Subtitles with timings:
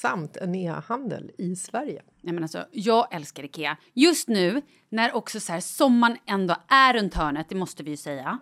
[0.00, 2.02] samt en e-handel i Sverige.
[2.22, 3.76] Nej, men alltså, jag älskar Ikea.
[3.92, 7.96] Just nu, när också så här, sommaren ändå är runt hörnet, det måste vi ju
[7.96, 8.38] säga.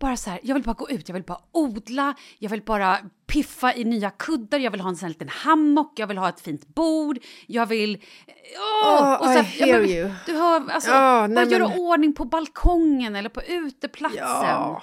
[0.00, 2.98] Bara så här, jag vill bara gå ut, jag vill bara odla, jag vill bara
[3.26, 6.28] piffa i nya kuddar, jag vill ha en sån här liten hammock, jag vill ha
[6.28, 8.02] ett fint bord, jag vill...
[8.84, 9.02] Åh!
[9.02, 10.10] Oh, och så här, I hear men, you.
[10.26, 14.18] Du hör, alltså, bara nej, göra men- ordning på balkongen eller på uteplatsen.
[14.20, 14.82] Ja,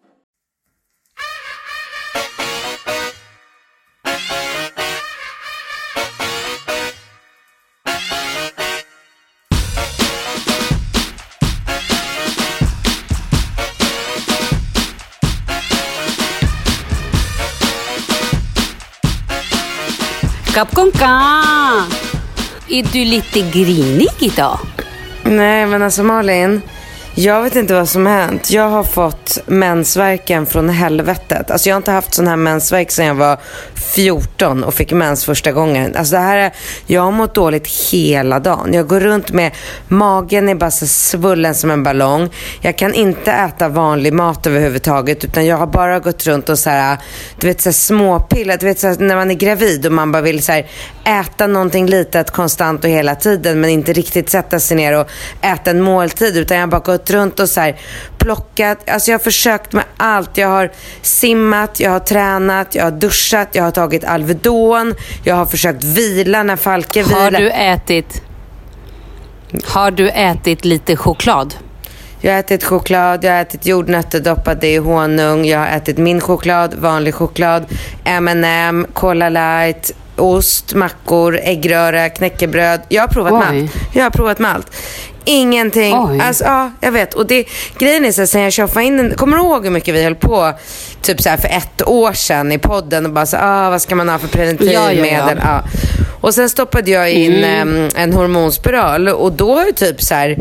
[20.53, 21.21] Kapkonka!
[22.69, 24.59] Är du lite grinig idag?
[25.23, 26.61] Nej, men alltså Malin.
[27.15, 28.51] Jag vet inte vad som har hänt.
[28.51, 31.51] Jag har fått mensvärken från helvetet.
[31.51, 33.37] Alltså jag har inte haft sån här mensvärk sedan jag var
[33.91, 35.95] 14 och fick mens första gången.
[35.95, 36.51] Alltså det här är,
[36.85, 38.73] jag har mått dåligt hela dagen.
[38.73, 39.51] Jag går runt med
[39.87, 42.29] magen är bara så svullen som en ballong.
[42.61, 46.69] Jag kan inte äta vanlig mat överhuvudtaget utan jag har bara gått runt och så
[46.69, 46.97] här,
[47.39, 48.57] du vet så här småpiller.
[48.57, 50.65] Du vet så här, när man är gravid och man bara vill så här,
[51.03, 55.07] äta någonting litet konstant och hela tiden men inte riktigt sätta sig ner och
[55.41, 57.79] äta en måltid utan jag har bara gått runt och så här
[58.17, 58.89] plockat.
[58.89, 60.37] Alltså jag har försökt med allt.
[60.37, 60.71] Jag har
[61.01, 66.43] simmat, jag har tränat, jag har duschat, jag har tagit Alvedon, jag har försökt vila
[66.43, 67.21] när Falke vilar.
[67.21, 68.21] Har du ätit...
[69.65, 71.55] Har du ätit lite choklad?
[72.21, 76.21] Jag har ätit choklad, jag har ätit jordnötter doppade i honung, jag har ätit min
[76.21, 77.65] choklad, vanlig choklad,
[78.03, 82.81] M&M, Cola light, ost, mackor, äggröra, knäckebröd.
[82.89, 83.61] Jag har provat med Oj.
[83.61, 83.95] allt.
[83.95, 84.75] Jag har provat med allt.
[85.25, 85.95] Ingenting.
[85.97, 86.19] Oj.
[86.21, 87.13] Alltså, ja, jag vet.
[87.13, 87.45] Och det,
[87.77, 90.03] grejen är så här, sen jag tjoffade in den, kommer du ihåg hur mycket vi
[90.03, 90.53] höll på
[91.01, 93.95] typ så här för ett år sedan i podden och bara så ah, vad ska
[93.95, 95.07] man ha för preventivmedel?
[95.07, 95.63] Ja, ja, ja.
[96.21, 100.37] Och sen stoppade jag in em, en hormonspiral och då har ju typ så här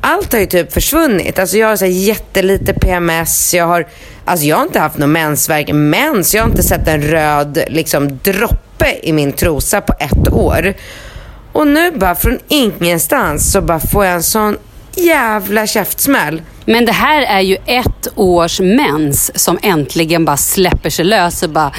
[0.00, 1.38] allt har ju typ försvunnit.
[1.38, 3.86] Alltså jag har så här jättelite PMS, jag har,
[4.24, 8.18] alltså jag har inte haft någon mensvärk, mens, jag har inte sett en röd liksom
[8.22, 10.74] droppe i min trosa på ett år.
[11.52, 14.56] Och nu bara från ingenstans så bara får jag en sån
[14.96, 16.42] jävla käftsmäll.
[16.64, 21.50] Men det här är ju ett års mens som äntligen bara släpper sig lös och
[21.50, 21.72] bara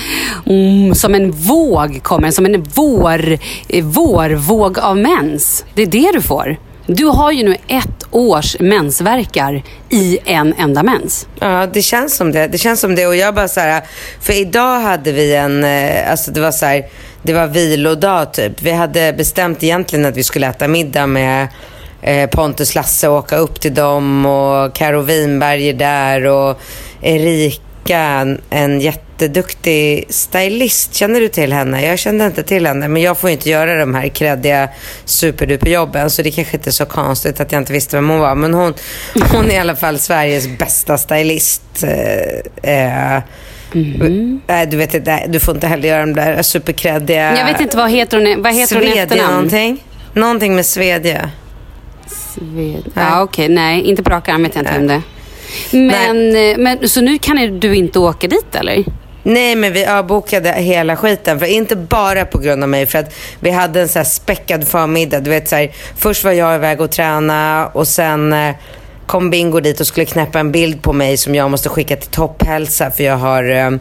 [0.45, 3.37] mm, som en våg kommer, som en vår,
[3.81, 5.65] vårvåg av mens.
[5.73, 6.57] Det är det du får.
[6.85, 11.27] Du har ju nu ett års mensverkar i en enda mens.
[11.39, 12.47] Ja, det känns som det.
[12.47, 13.07] Det känns som det.
[13.07, 13.81] Och jag bara så här,
[14.21, 16.85] för idag hade vi en, eh, alltså det var så här,
[17.23, 18.61] det var vilodag typ.
[18.61, 21.47] Vi hade bestämt egentligen att vi skulle äta middag med
[22.01, 26.61] eh, Pontus Lasse och åka upp till dem och Karo Winberg är där och
[27.01, 30.95] Erika, en jätteduktig stylist.
[30.95, 31.85] Känner du till henne?
[31.85, 34.69] Jag kände inte till henne, men jag får inte göra de här kreddiga
[35.05, 38.35] superduperjobben så det kanske inte är så konstigt att jag inte visste vem hon var.
[38.35, 38.73] Men hon,
[39.31, 41.83] hon är i alla fall Sveriges bästa stylist.
[42.63, 43.21] Eh, eh,
[44.47, 47.37] Nej, du vet inte, du får inte heller göra de där superkreddiga...
[47.37, 49.33] Jag vet inte, vad heter hon, vad heter hon efternamn?
[49.33, 49.83] någonting.
[50.13, 51.29] Någonting med Svedje.
[52.07, 52.91] Sved...
[52.93, 53.49] Ja, okej.
[53.49, 55.01] Nej, inte på rak arm vet jag inte vem det.
[55.71, 58.83] Men, eh, men, så nu kan du inte åka dit eller?
[59.23, 61.39] Nej, men vi avbokade hela skiten.
[61.39, 62.85] För inte bara på grund av mig.
[62.85, 65.19] För att vi hade en så här späckad förmiddag.
[65.19, 68.55] Du vet, så här, först var jag iväg och träna och sen eh,
[69.11, 72.09] kom Bingo dit och skulle knäppa en bild på mig som jag måste skicka till
[72.09, 72.91] Topphälsa.
[72.91, 73.71] För jag har, eh,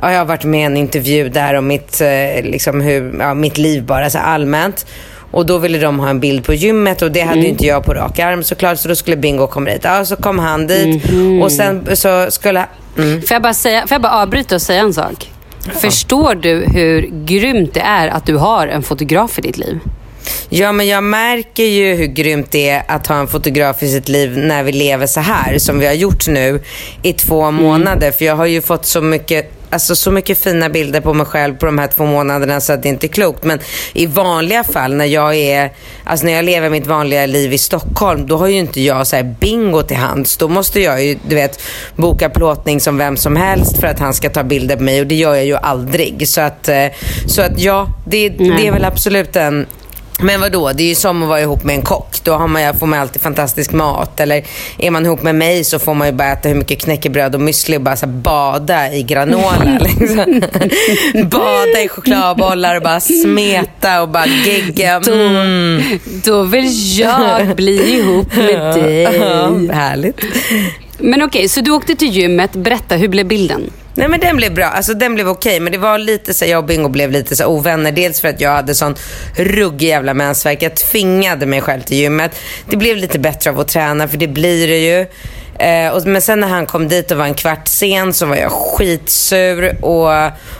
[0.00, 3.34] ja, jag har varit med i en intervju där om mitt, eh, liksom hur, ja,
[3.34, 4.86] mitt liv bara så här allmänt.
[5.30, 7.84] Och då ville de ha en bild på gymmet och det hade ju inte jag
[7.84, 8.78] på rak arm såklart.
[8.78, 9.80] Så då skulle Bingo komma dit.
[9.84, 11.04] Ja, så kom han dit
[11.42, 12.66] och sen så skulle...
[12.98, 13.22] Mm.
[13.22, 15.30] Får jag, bara säga, får jag bara avbryta och säga en sak?
[15.74, 19.78] Förstår du hur grymt det är att du har en fotograf i ditt liv?
[20.48, 24.08] Ja, men jag märker ju hur grymt det är att ha en fotograf i sitt
[24.08, 26.60] liv när vi lever så här som vi har gjort nu
[27.02, 28.10] i två månader.
[28.10, 31.54] För jag har ju fått så mycket Alltså så mycket fina bilder på mig själv
[31.54, 33.44] på de här två månaderna så att det inte är klokt.
[33.44, 33.58] Men
[33.92, 35.72] i vanliga fall när jag är,
[36.04, 39.16] alltså när jag lever mitt vanliga liv i Stockholm, då har ju inte jag så
[39.16, 40.36] här bingo till hands.
[40.36, 41.62] Då måste jag ju, du vet,
[41.96, 45.06] boka plåtning som vem som helst för att han ska ta bilder på mig och
[45.06, 46.28] det gör jag ju aldrig.
[46.28, 46.86] Så att, eh,
[47.26, 49.66] så att ja, det, det är väl absolut en
[50.22, 52.24] men vadå, det är ju som att vara ihop med en kock.
[52.24, 54.20] Då har man, får man alltid fantastisk mat.
[54.20, 54.44] Eller
[54.78, 57.40] är man ihop med mig så får man ju bara äta hur mycket knäckebröd och
[57.40, 59.78] müsli och bara så bada i granola.
[59.80, 60.40] liksom.
[61.30, 64.96] bada i chokladbollar och bara smeta och bara gegga.
[64.96, 65.82] Mm.
[66.24, 69.02] Då vill jag bli ihop med dig.
[69.02, 70.20] Ja, härligt.
[70.98, 72.52] Men okej, så du åkte till gymmet.
[72.52, 73.70] Berätta, hur blev bilden?
[73.94, 75.60] Nej men den blev bra, alltså den blev okej.
[75.60, 77.92] Men det var lite så, jag och Bingo blev lite så ovänner.
[77.92, 78.94] Dels för att jag hade sån
[79.36, 80.62] ruggig jävla mensvärk.
[80.62, 82.32] Jag tvingade mig själv till gymmet.
[82.70, 85.06] Det blev lite bättre av att träna, för det blir det ju.
[85.60, 88.36] Eh, och, men sen när han kom dit och var en kvart sen så var
[88.36, 90.08] jag skitsur och,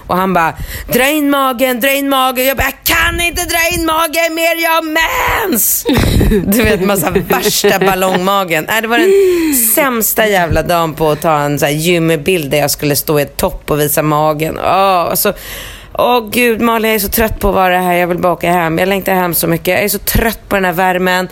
[0.07, 0.55] och han bara
[0.93, 2.47] dra in magen, dra in magen.
[2.47, 5.87] Jag bara, jag kan inte dra in magen mer, jag har mens!
[6.47, 8.65] Du vet, massa värsta ballongmagen.
[8.69, 12.59] Nej, det var den sämsta jävla dagen på att ta en så här gymbild där
[12.59, 14.59] jag skulle stå i ett topp och visa magen.
[14.59, 15.33] Oh, alltså,
[16.03, 17.95] Åh gud Malin, jag är så trött på att vara här.
[17.95, 18.79] Jag vill bara åka hem.
[18.79, 19.69] Jag längtar hem så mycket.
[19.69, 21.29] Jag är så trött på den här värmen.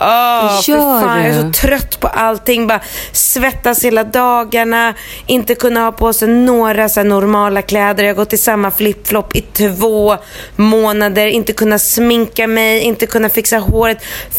[0.00, 1.24] Åh, Gör fan.
[1.24, 2.66] Jag är så trött på allting.
[2.66, 2.80] Bara
[3.12, 4.94] svettas hela dagarna.
[5.26, 8.04] Inte kunna ha på sig några så normala kläder.
[8.04, 10.16] Jag har gått i samma flipflop i två
[10.56, 11.26] månader.
[11.26, 12.80] Inte kunna sminka mig.
[12.80, 13.98] Inte kunna fixa håret.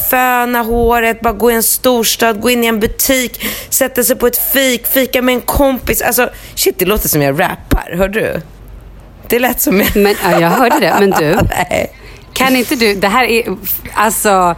[0.10, 1.22] Föna håret.
[1.22, 2.42] Bara gå i en storstad.
[2.42, 3.46] Gå in i en butik.
[3.70, 4.88] Sätta sig på ett fik.
[4.88, 6.02] Fika med en kompis.
[6.02, 7.96] Alltså shit, det låter som jag rappar.
[7.98, 8.42] Hör du?
[9.30, 9.78] Det lät som.
[9.96, 10.96] Men, ja, jag hörde det.
[11.00, 11.26] Men du,
[11.70, 11.92] Nej.
[12.34, 12.96] kan inte du...
[12.96, 13.44] Det här är
[13.94, 14.56] alltså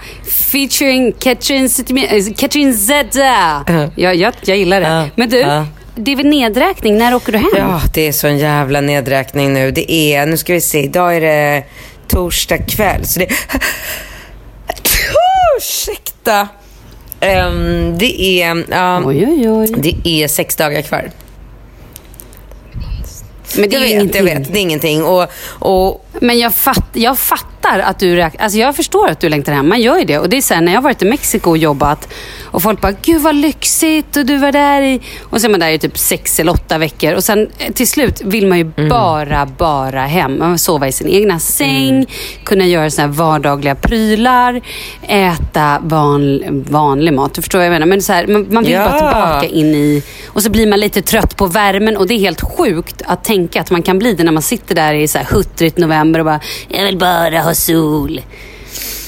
[0.51, 3.65] featuring Katrin, äh, Katrin Zeta.
[3.95, 4.88] Jag, jag, jag gillar det.
[4.88, 5.05] Ja.
[5.15, 5.65] Men du, Ja.
[5.95, 6.97] det är väl nedräkning.
[6.97, 7.47] När åker du hem?
[7.57, 9.71] Ja, det är sån jävla nedräkning nu.
[9.71, 11.63] Det är, nu ska vi se, idag är det
[12.07, 13.05] torsdag kväll.
[13.05, 13.27] Så det...
[15.57, 16.47] Ursäkta!
[17.19, 19.73] Ehm, det är, ja, Oj, oj, oj.
[19.77, 21.11] det är sex dagar kvar.
[23.58, 24.27] Men det Jag är vet, ingenting.
[24.27, 24.53] jag vet.
[24.53, 25.03] Det är ingenting.
[25.03, 25.25] Och,
[25.60, 28.44] och Men jag, fatt, jag fattar att du räknar.
[28.44, 29.70] Alltså jag förstår att du längtar hem.
[29.70, 30.18] Man gör ju det.
[30.20, 32.13] Och det är så här, när jag har varit i Mexiko och jobbat
[32.46, 35.01] och folk bara, gud vad lyxigt och du var där i...
[35.22, 37.13] Och så är man där i typ sex eller åtta veckor.
[37.13, 38.89] Och sen eh, till slut vill man ju Mm.
[38.89, 40.39] bara, bara hem.
[40.39, 42.06] Man vill sova i sin egna säng, Mm.
[42.44, 44.62] kunna göra såna här vardagliga prylar,
[45.08, 47.34] äta van, vanlig mat.
[47.34, 47.86] Du förstår vad jag menar?
[47.88, 48.86] Men så här, man, man vill Ja.
[48.89, 48.98] bara
[49.39, 50.04] tillbaka in i...
[50.28, 53.62] Och så blir man lite trött på värmen och det är helt sjukt att tänka
[53.62, 56.25] att man kan bli det när man sitter där i så här huttrigt november och
[56.25, 56.39] bara,
[56.70, 58.22] jag vill bara ha sol.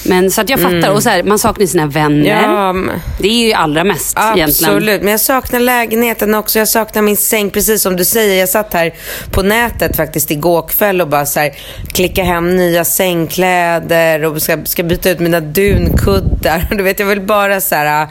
[0.04, 0.90] Men så att jag fattar.
[0.90, 2.42] Och så här, man saknar sina vänner.
[2.42, 2.74] Ja,
[3.18, 4.48] Det är ju allra mest egentligen.
[4.48, 6.58] Absolut, men jag saknar lägenheten också.
[6.58, 8.40] Jag saknar min säng, precis som du säger.
[8.40, 8.94] Jag satt här
[9.30, 11.52] på nätet faktiskt igår kväll och bara så här,
[11.92, 16.66] klicka hem nya sängkläder och ska, ska byta ut mina dunkuddar.
[16.76, 18.08] Du vet, jag vill bara så här,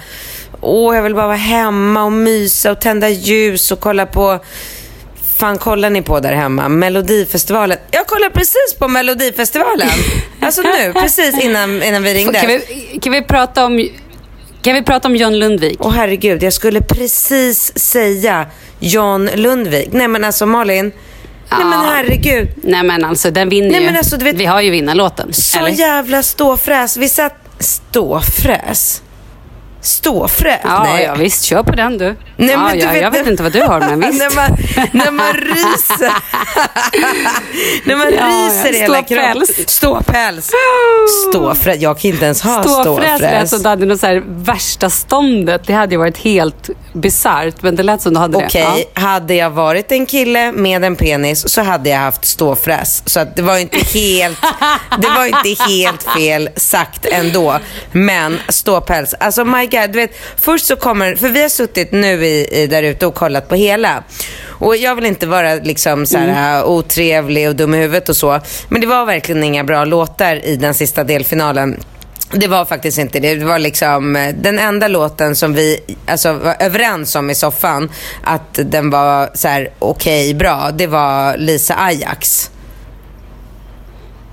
[0.62, 4.40] åh, jag vill bara vara hemma och mysa och tända ljus och kolla på
[5.42, 6.70] fan kollar ni på där hemma?
[6.70, 7.78] Melodifestivalen.
[7.92, 9.88] Jag kollar precis på Melodifestivalen.
[10.42, 12.40] Alltså nu, precis innan, innan vi ringde.
[12.40, 12.60] Kan vi,
[13.02, 13.90] kan vi prata om...
[14.62, 15.78] Kan vi prata om John Lundvik?
[15.80, 18.46] Åh herregud, jag skulle precis säga
[18.80, 19.90] John Lundvik.
[19.92, 20.92] Nej men alltså Malin.
[21.52, 22.48] Nej men herregud.
[22.64, 23.86] Nej men alltså den vinner Nej, ju.
[23.86, 25.34] men alltså, vet- Vi har ju vinnarlåten.
[25.34, 25.70] Så eller?
[25.70, 26.98] jävla ståfräs.
[26.98, 27.36] Vi satt...
[27.60, 29.02] Ståfräs?
[29.82, 30.60] Ståfräs?
[30.64, 31.04] Ja, Nej.
[31.04, 31.44] ja, visst.
[31.44, 32.16] Kör på den du.
[32.36, 34.20] Nej, ja, men du ja, vet- jag vet inte vad du har, men visst.
[34.20, 34.58] när, man,
[34.92, 36.12] när man ryser.
[37.88, 38.26] när man Ja, ja.
[38.50, 39.44] ryser i hela kroppen.
[39.68, 40.52] Ståpäls.
[41.30, 41.82] Ståfräs.
[41.82, 43.50] Jag kan inte ens ha Ståfräs lät ståfräs.
[43.50, 45.62] som du hade något så här värsta ståndet.
[45.68, 49.02] Det hade ju varit helt bisarrt, men det lät som du hade Okej, det.
[49.02, 53.04] hade jag varit en kille med en penis så hade jag haft ståfräs.
[53.06, 54.38] Så att det var inte helt,
[55.02, 57.60] det var inte helt fel sagt ändå.
[57.92, 62.26] Men ståpäls, alltså my god, du vet, först så kommer, för vi har suttit nu
[62.26, 64.04] i, i där ute och kollat på hela.
[64.48, 68.40] Och jag vill inte vara liksom så här, otrevlig och dum i huvudet och så.
[68.70, 71.80] Men det var verkligen inga bra låtar i den sista delfinalen.
[72.34, 73.36] Det var faktiskt inte det.
[73.36, 77.90] Det var liksom eh, den enda låten som vi alltså, var överens om i soffan
[78.24, 80.72] att den var så här okej, bra.
[80.72, 82.52] Det var Lisa Ajax.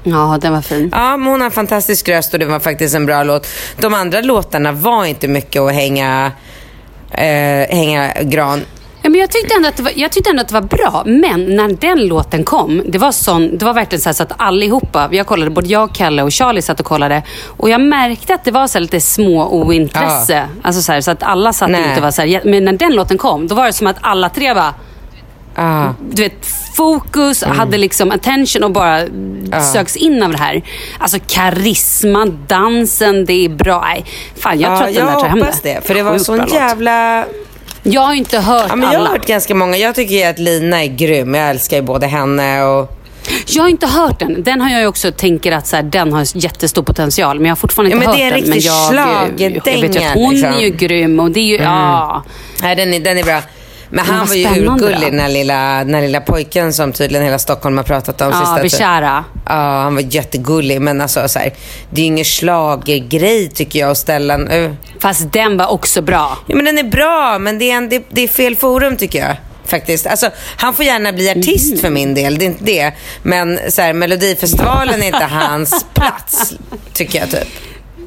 [0.03, 0.91] Ja, den var fin.
[0.93, 3.47] Ja, men hon har en fantastisk röst och det var faktiskt en bra låt.
[3.81, 6.33] De andra låtarna var inte mycket att hänga,
[7.11, 8.65] eh, hänga gran.
[9.09, 11.03] Ja, men jag, tyckte ändå att det var, jag tyckte ändå att det var bra,
[11.07, 15.09] men när den låten kom, det var, sån, det var verkligen så, så att allihopa,
[15.13, 18.51] jag kollade, både jag, Kalle och Charlie satt och kollade och jag märkte att det
[18.51, 20.49] var så lite små ointresse.
[20.63, 21.83] Alltså så, här, så att alla satt Nej.
[21.83, 23.97] inte och var så här, men när den låten kom, då var det som att
[24.01, 24.73] alla tre var
[25.61, 25.93] Ah.
[26.11, 27.59] du vet, fokus, Mm.
[27.59, 29.01] hade liksom attention och bara
[29.73, 30.63] söks in av det här.
[30.99, 33.81] Alltså karisma, dansen, det är bra.
[33.81, 34.05] Nej,
[34.37, 35.87] fan jag tror att den där jag tar hem hoppas det.
[35.87, 36.53] För det var bra sån låt.
[37.93, 39.11] Jag har inte hört Ja, men jag har alla.
[39.19, 39.77] hört ganska många.
[39.77, 41.35] Jag tycker ju att Lina är grym.
[41.35, 42.95] Jag älskar ju både henne och...
[43.47, 44.43] Jag har inte hört den.
[44.43, 47.37] Den har jag också tänker att så här, den har jättestor potential.
[47.37, 48.53] Men jag har fortfarande Ja, inte men hört det är en den.
[48.53, 50.53] Riktig jag, jag schlagerdänga, hon liksom.
[50.53, 52.25] är ju grym och det är ju, ja.
[52.63, 53.43] Nej, den är, den är bra.
[53.91, 57.85] Men han var ju urgullig, den lilla, den lilla pojken som tydligen hela Stockholm har
[57.85, 58.59] pratat om Ja.
[58.63, 59.25] Bishara.
[59.47, 59.53] Ja,
[59.83, 60.81] han var jättegullig.
[60.81, 61.53] Men alltså, så här,
[61.91, 64.39] det är ju ingen schlagergrej tycker jag att ställa...
[64.39, 64.73] Uh.
[65.01, 66.39] Fast den var också bra.
[66.47, 69.19] Ja, men den är bra, men det är, en, det, det är fel forum tycker
[69.19, 69.37] jag.
[69.67, 70.07] Faktiskt.
[70.07, 71.81] Alltså, han får gärna bli artist Mm.
[71.81, 72.93] för min del, det är inte det.
[73.23, 76.55] Men så här, Melodifestivalen är inte hans plats,
[76.93, 77.49] tycker jag typ.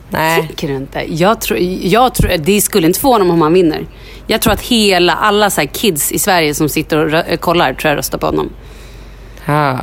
[0.10, 0.48] Nej.
[0.48, 1.04] Tycker du inte?
[1.14, 3.86] Jag tror, jag tror, det skulle inte förvåna mig om han vinner.
[4.28, 7.74] Jag tror att hela, alla så här kids i Sverige som sitter och rö- kollar
[7.74, 8.50] tror jag röstar på honom.
[9.46, 9.80] Ja.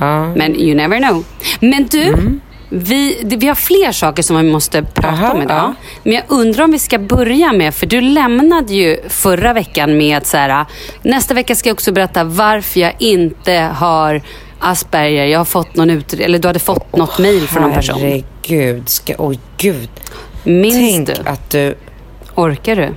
[0.00, 0.34] Ja.
[0.34, 1.24] Men you never know.
[1.60, 2.14] Men du,
[2.68, 5.56] vi, det- vi har fler saker som vi måste prata Aha, om idag.
[5.56, 5.74] ja.
[6.02, 10.16] Men jag undrar om vi ska börja med, för du lämnade ju förra veckan med
[10.16, 10.66] att så här,
[11.02, 14.22] nästa vecka ska jag också berätta varför jag inte har
[14.58, 15.26] Asperger.
[15.26, 18.00] Jag har fått någon ut, eller du hade fått något mejl från någon person.
[18.00, 18.88] Herregud.
[18.88, 19.88] Ska, oj, gud.
[20.44, 21.14] Minns Tänk du?
[21.30, 21.74] att du...
[22.34, 22.88] Orkar du?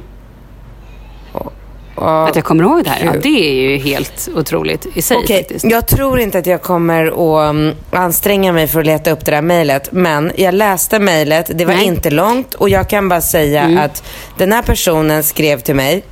[1.96, 3.06] Att jag kommer ihåg det här?
[3.06, 5.66] Ja, det är ju helt otroligt i sig Okej, faktiskt.
[5.66, 9.32] jag tror inte att jag kommer att um, anstränga mig för att leta upp det
[9.32, 9.92] där mejlet.
[9.92, 11.86] Men jag läste mejlet, det var Nej.
[11.86, 14.04] inte långt och jag kan bara säga att
[14.38, 16.04] den här personen skrev till mig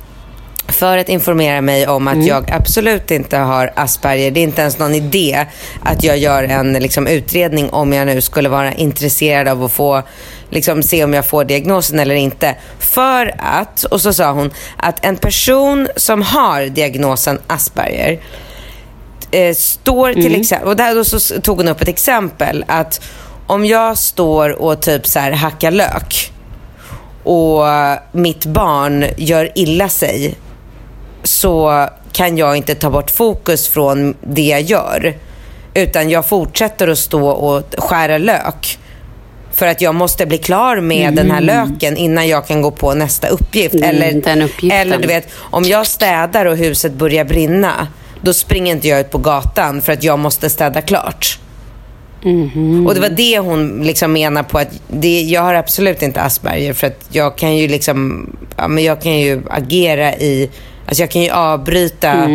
[0.68, 4.30] för att informera mig om att jag absolut inte har Asperger.
[4.30, 5.46] Det är inte ens någon idé
[5.82, 10.02] att jag gör en liksom, utredning om jag nu skulle vara intresserad av att få
[10.50, 12.56] liksom, se om jag får diagnosen eller inte.
[12.78, 18.20] För att, och så sa hon, att en person som har diagnosen Asperger
[19.30, 23.00] eh, står till exempel, och där då så tog hon upp ett exempel att
[23.46, 26.32] om jag står och typ så här hackar lök
[27.24, 27.64] och
[28.12, 30.34] mitt barn gör illa sig
[31.24, 35.14] så kan jag inte ta bort fokus från det jag gör.
[35.74, 38.78] Utan jag fortsätter att stå och skära lök.
[39.52, 42.94] För att jag måste bli klar med den här löken innan jag kan gå på
[42.94, 43.74] nästa uppgift.
[43.74, 47.88] Mm, eller, eller du vet, om jag städar och huset börjar brinna,
[48.20, 51.38] då springer inte jag ut på gatan för att jag måste städa klart.
[52.86, 56.72] Och det var det hon liksom menar på att det, jag har absolut inte Asperger
[56.72, 60.50] för att jag kan ju liksom, ja men jag kan ju agera i,
[60.94, 62.28] alltså jag kan ju avbryta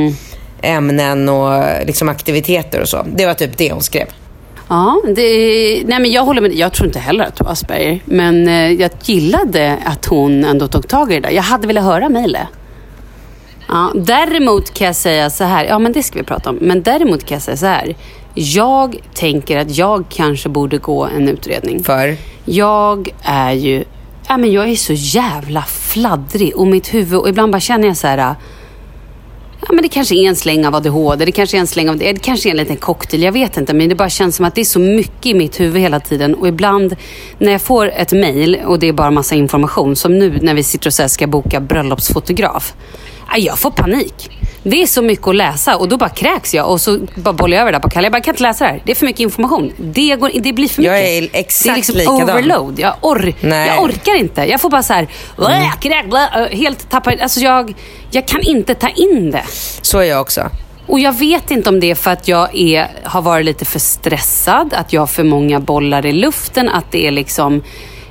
[0.61, 3.05] ämnen och liksom aktiviteter och så.
[3.15, 4.07] Det var typ det hon skrev.
[4.67, 7.99] Ja, det, nej men jag håller med Jag tror inte heller att du har Asperger.
[8.05, 11.29] Men eh, jag gillade att hon ändå tog tag i det där.
[11.29, 12.47] Jag hade velat höra mejlet.
[13.67, 15.65] Ja, däremot kan jag säga så här.
[15.65, 16.55] Ja, men det ska vi prata om.
[16.55, 17.95] Men däremot kan jag säga så här.
[18.33, 21.83] Jag tänker att jag kanske borde gå en utredning.
[21.83, 22.17] För?
[22.45, 23.83] Jag är ju...
[24.31, 27.19] Ja, men jag är så jävla fladdrig och mitt huvud...
[27.19, 28.35] Och ibland bara känner jag så här...
[29.61, 31.97] Ja, men det kanske är en släng av ADHD, det kanske är en släng av
[31.97, 33.73] det, det kanske är en liten cocktail, jag vet inte.
[33.73, 36.35] Men det bara känns som att det är så mycket i mitt huvud hela tiden.
[36.35, 36.95] Och ibland
[37.37, 40.63] när jag får ett mail och det är bara massa information, som nu när vi
[40.63, 42.73] sitter och ska boka bröllopsfotograf.
[43.37, 44.38] Jag får panik.
[44.63, 47.57] Det är så mycket att läsa och då bara kräks jag och så bara bollar
[47.57, 48.05] jag över det där på Kalle.
[48.05, 48.81] Jag bara, jag kan inte läsa det här.
[48.85, 49.73] Det är för mycket information.
[49.77, 50.93] Det, går, det blir för mycket.
[50.93, 52.29] Jag är exakt det är liksom likadan.
[52.29, 52.79] overload.
[52.79, 53.67] Jag, or, Nej.
[53.67, 54.41] jag orkar inte.
[54.41, 55.71] Jag får bara så här, mm.
[55.81, 57.11] kräk, blä, helt tappa.
[57.21, 57.73] Alltså jag,
[58.11, 59.43] jag kan inte ta in det.
[59.81, 60.49] Så är jag också.
[60.87, 63.79] Och jag vet inte om det är för att jag är, har varit lite för
[63.79, 67.63] stressad, att jag har för många bollar i luften, att det är liksom...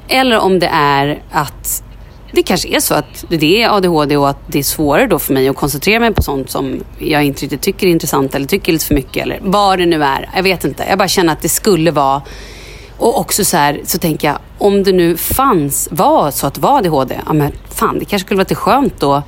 [0.09, 1.83] Eller om det är att
[2.33, 5.35] det kanske är så att det är ADHD och att det är svårare då för
[5.35, 8.73] mig att koncentrera mig på sånt som jag inte riktigt tycker är intressant eller tycker
[8.73, 10.31] lite för mycket eller vad det nu är.
[10.37, 10.85] Jag vet inte.
[10.89, 12.23] Jag bara känner att det skulle vara
[12.99, 16.61] och också så här, så tänker jag, om det nu fanns, var så att det
[16.61, 19.23] var ADHD, ja men fan, det kanske skulle vara lite skönt då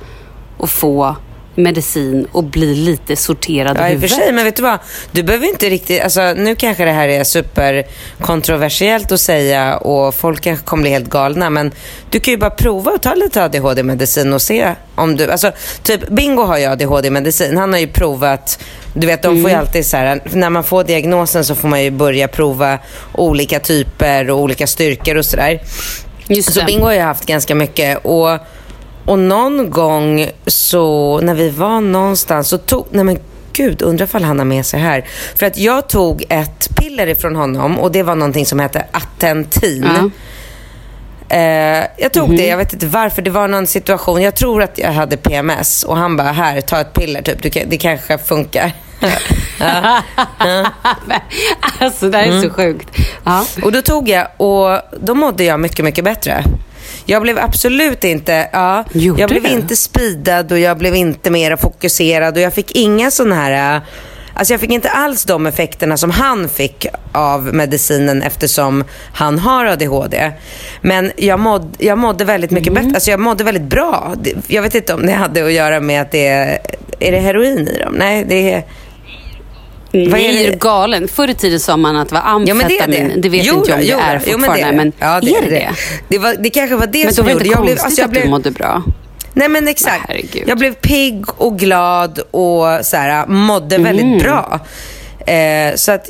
[0.59, 1.15] att få
[1.61, 4.11] medicin och bli lite sorterad Ja, i huvudet.
[4.11, 4.31] sig.
[4.31, 4.79] Men vet du vad?
[5.11, 6.01] Du behöver inte riktigt...
[6.01, 11.09] Alltså, nu kanske det här är superkontroversiellt att säga och folk kanske kommer bli helt
[11.09, 11.49] galna.
[11.49, 11.71] Men
[12.09, 15.31] du kan ju bara prova att ta lite ADHD-medicin och se om du...
[15.31, 15.51] Alltså,
[15.83, 17.57] typ Bingo har ju ADHD-medicin.
[17.57, 18.59] Han har ju provat...
[18.93, 20.21] Du vet, de får ju alltid så här...
[20.31, 22.79] När man får diagnosen så får man ju börja prova
[23.13, 25.59] olika typer och olika styrkor och sådär.
[26.27, 26.65] Just Så.
[26.65, 28.05] Bingo har jag haft ganska mycket.
[28.05, 28.29] Och,
[29.05, 33.19] och någon gång så, när vi var någonstans så tog, nej men
[33.53, 35.05] gud, undrar ifall han har med sig här.
[35.35, 39.87] För att jag tog ett piller ifrån honom och det var någonting som hette Attentin.
[39.95, 40.09] Ja.
[41.37, 42.37] Eh, jag tog Mhm.
[42.37, 43.21] det, jag vet inte varför.
[43.21, 46.81] Det var någon situation, jag tror att jag hade PMS och han bara, här, ta
[46.81, 47.43] ett piller typ.
[47.43, 48.71] Du, det kanske funkar.
[51.79, 52.41] alltså det här är Mm.
[52.43, 52.89] så sjukt.
[53.63, 56.43] Och då tog jag och då mådde jag mycket, mycket bättre.
[57.05, 59.49] Jag blev absolut inte, ja, Gjorde jag blev du?
[59.49, 63.81] inte speedad och jag blev inte mer fokuserad och jag fick inga sådana här, äh,
[64.33, 69.65] alltså jag fick inte alls de effekterna som han fick av medicinen eftersom han har
[69.65, 70.31] ADHD.
[70.81, 72.83] Men jag mådde, jag mådde väldigt mycket Mm.
[72.83, 74.13] bättre, alltså jag mådde väldigt bra.
[74.47, 76.59] Jag vet inte om det hade att göra med att det är,
[76.99, 77.93] är det heroin i dem?
[77.97, 78.63] Nej, det är
[79.93, 80.59] Vad är Nej, det?
[80.59, 81.07] galen?
[81.07, 83.21] Förr i tiden sa man att det var Ja, men det amfetamin.
[83.21, 83.29] det.
[83.29, 84.71] vet Jo, inte jag om jo, det är jo, fortfarande.
[84.71, 85.05] men det det.
[85.05, 85.69] Ja, det är det det?
[86.09, 87.45] Det, var, det kanske var det Men då som var det gjorde...
[87.45, 88.83] inte Jag blev, konstigt alltså jag att blev, du mådde bra.
[89.33, 90.05] Nej men exakt.
[90.07, 90.43] Herregud.
[90.47, 94.59] Jag blev pigg och glad och så här, mådde väldigt bra.
[95.33, 96.09] Eh, så att,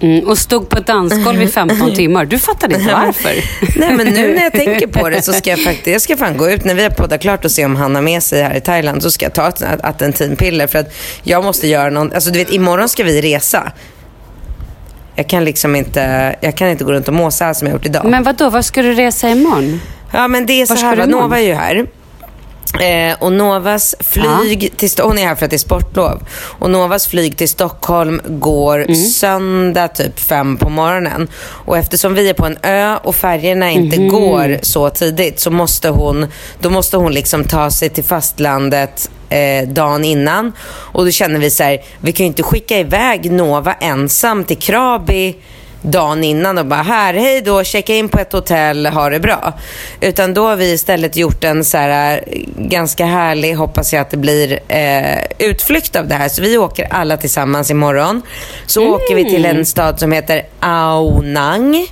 [0.00, 2.24] Mm, och stod på ett dansgolv i 15 timmar.
[2.24, 3.32] Du fattade inte varför.
[3.78, 6.36] nej men nu när jag tänker på det så ska jag faktiskt, jag ska fan
[6.36, 8.54] gå ut när vi har poddat klart och se om han har med sig här
[8.56, 12.30] i Thailand så ska jag ta ett Attentinpiller för att jag måste göra någon, alltså
[12.30, 13.72] du vet imorgon ska vi resa.
[15.14, 17.72] Jag kan liksom inte, jag kan inte gå runt och må så här som jag
[17.72, 18.04] har gjort idag.
[18.04, 18.50] Men vad då?
[18.50, 19.80] Var ska du resa imorgon?
[20.12, 21.06] Ja men det är så här?
[21.06, 21.86] Nova är ju här.
[22.74, 26.22] Eh, och Novas flyg till Sto- hon är här för att det är sportlov.
[26.40, 28.94] Och Novas flyg till Stockholm går Mm.
[28.96, 31.28] söndag typ fem på morgonen.
[31.38, 34.08] Och eftersom vi är på en ö och färgerna inte Mhm.
[34.08, 36.26] går så tidigt så måste hon,
[36.60, 40.52] då måste hon liksom ta sig till fastlandet eh, dagen innan.
[40.70, 44.58] Och då känner vi så här, vi kan ju inte skicka iväg Nova ensam till
[44.58, 45.36] Krabi
[45.82, 49.52] dagen innan och bara här, hej då, checka in på ett hotell, ha det bra.
[50.00, 54.10] Utan då har vi istället gjort en så här eh, ganska härlig, hoppas jag att
[54.10, 56.28] det blir, eh, utflykt av det här.
[56.28, 58.22] Så vi åker alla tillsammans imorgon.
[58.66, 61.86] Så åker vi till en stad som heter Aonang.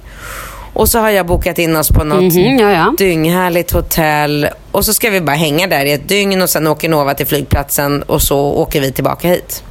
[0.73, 2.95] Och så har jag bokat in oss på något Mhm, ja, ja.
[2.99, 4.49] dynghärligt hotell.
[4.73, 7.27] Och så ska vi bara hänga där i ett dygn och sen åker Nova till
[7.27, 9.63] flygplatsen och så åker vi tillbaka hit.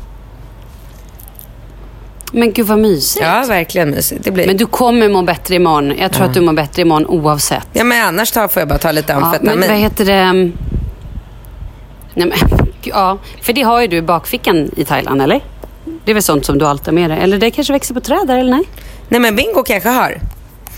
[2.37, 3.25] Men gud vad mysigt.
[3.25, 4.23] Ja, verkligen mysigt.
[4.23, 4.47] Det blir...
[4.47, 5.93] Men du kommer må bättre imorgon.
[5.97, 7.67] Jag tror att du mår bättre imorgon oavsett.
[7.73, 9.59] Ja, men annars tar, får jag bara ta lite Ja, amfetamin.
[9.59, 10.33] men vad heter det?
[10.33, 12.31] Nej, men,
[12.83, 15.43] ja, för det har ju du i bakfickan i Thailand, eller?
[16.05, 17.19] Det är väl sånt som du alltid har med dig?
[17.21, 18.63] Eller det kanske växer på träd där, eller nej?
[19.09, 20.21] Nej, men Bingo kanske har.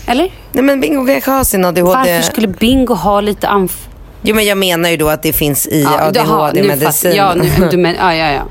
[0.06, 0.32] Eller?
[0.52, 1.82] Nej, men Bingo kanske har sin ADHD.
[1.96, 3.87] Varför skulle Bingo ha lite amf...
[4.22, 7.14] Jo men jag menar ju då att det finns i Ja, ADHD-medicin.
[7.14, 8.42] Ja, nu, du men, ja, ja, ja.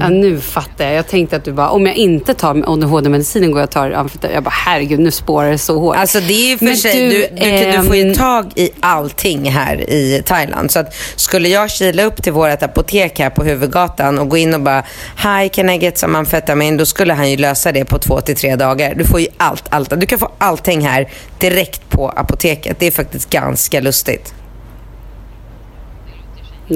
[0.00, 0.94] ja, nu fattar jag.
[0.94, 4.34] Jag tänkte att du bara, om jag inte tar ADHD-medicinen går jag och tar amfetamin.
[4.34, 5.96] Jag bara, herregud, nu spårar det så hårt.
[5.96, 8.70] Alltså det är ju för Men sig, du, du, du, ehm, får ju tag i
[8.80, 10.70] allting här i Thailand.
[10.70, 14.54] Så att skulle jag kila upp till vårt apotek här på huvudgatan och gå in
[14.54, 14.84] och bara
[15.16, 16.76] Hi, can I get some amfetamin?
[16.76, 18.94] Då skulle han ju lösa det på två till tre dagar.
[18.94, 20.00] Du får ju allt, allt.
[20.00, 22.76] Du kan få allting här direkt på apoteket.
[22.78, 24.34] Det är faktiskt ganska lustigt.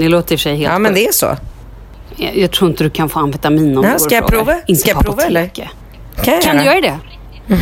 [0.00, 1.37] Det låter i och för sig helt Ja men det är så.
[2.16, 4.54] jag, jag tror inte du kan få amfetamin om Ja, du går ska jag prova?
[4.66, 5.46] Inte Ska jag prova, eller?
[5.46, 5.66] Kan,
[6.24, 6.98] jag Kan du göra det?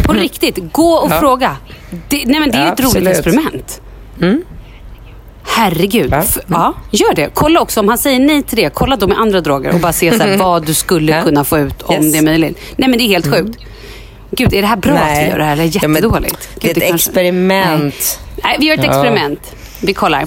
[0.04, 1.56] På riktigt, gå och fråga.
[2.08, 3.80] Det, nej men det är Ja, ett roligt experiment.
[5.46, 6.12] Herregud.
[6.12, 6.18] Ja.
[6.18, 7.30] F- Ja, gör det.
[7.34, 9.92] Kolla också, om han säger nej till det, kolla då med andra droger och bara
[9.92, 11.22] se så här, vad du skulle Ja.
[11.22, 12.12] kunna få ut om Yes.
[12.12, 12.58] det är möjligt.
[12.76, 13.58] Nej men det är helt sjukt.
[14.30, 16.48] Gud, är det här bra att vi gör det här eller Ja, men jättedåligt?
[16.60, 18.18] det är Gud, ett kanske- experiment.
[18.34, 18.42] Nej.
[18.44, 18.90] nej, vi gör ett Ja.
[18.90, 19.52] experiment.
[19.80, 20.26] Vi kollar.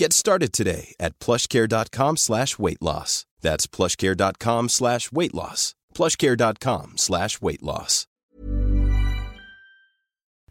[0.00, 3.26] Get started today at plushcare.com slash weight loss.
[3.40, 5.74] That's plushcare.com slash weight loss.
[5.94, 8.04] plushcare.com slash weight loss.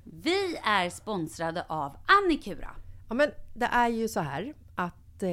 [0.03, 2.69] Vi är sponsrade av Annikura.
[3.09, 5.29] Ja, men det är ju så här att eh,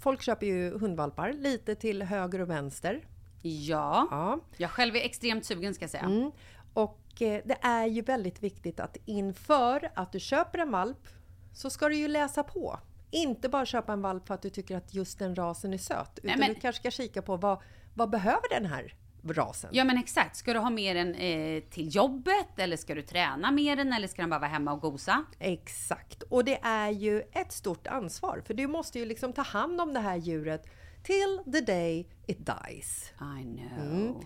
[0.00, 3.06] folk köper ju hundvalpar lite till höger och vänster.
[3.42, 4.08] Ja.
[4.10, 4.40] Ja.
[4.56, 6.04] Jag själv är extremt sugen ska jag säga.
[6.04, 6.30] Mm.
[6.74, 11.08] Och eh, det är ju väldigt viktigt att inför att du köper en valp
[11.54, 12.78] så ska du ju läsa på.
[13.14, 16.18] Inte bara köpa en valp för att du tycker att just den rasen är söt.
[16.22, 17.62] Utan men- du kanske ska kika på vad,
[17.94, 18.94] vad behöver den här
[19.24, 19.70] rasen?
[19.72, 23.50] Ja men exakt, ska du ha med den eh, till jobbet eller ska du träna
[23.50, 25.24] med den eller ska den bara vara hemma och gosa?
[25.38, 26.22] Exakt.
[26.22, 28.42] Och det är ju ett stort ansvar.
[28.46, 30.66] För du måste ju liksom ta hand om det här djuret
[31.02, 33.12] till the day it dies.
[33.40, 34.24] I know.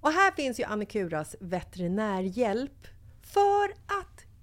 [0.00, 2.86] Och här finns ju Annikuras veterinärhjälp
[3.22, 4.19] för att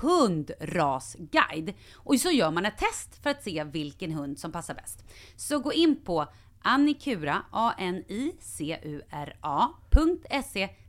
[0.00, 1.74] hundrasguide.
[1.94, 5.04] Och så gör man ett test för att se vilken hund som passar bäst.
[5.36, 6.26] Så gå in på
[6.62, 8.28] annikura, a-n-i-c-u-r-a.se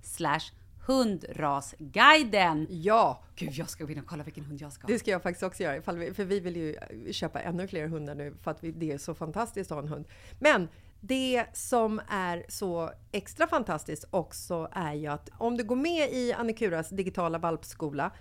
[0.03, 0.51] slash
[0.85, 2.67] Hundrasguiden.
[2.69, 4.93] Ja, Gud, jag ska gå in och kolla vilken hund jag ska ha.
[4.93, 5.77] det ska jag faktiskt också göra.
[5.77, 6.75] Ifall vi, för vi vill ju
[7.11, 9.87] köpa ännu fler hundar nu för att vi, det är så fantastiskt att ha en
[9.87, 10.05] hund.
[10.39, 10.67] Men
[10.99, 16.33] det som är så extra fantastiskt också är ju att om du går med i
[16.33, 18.11] Annikuras digitala valpskola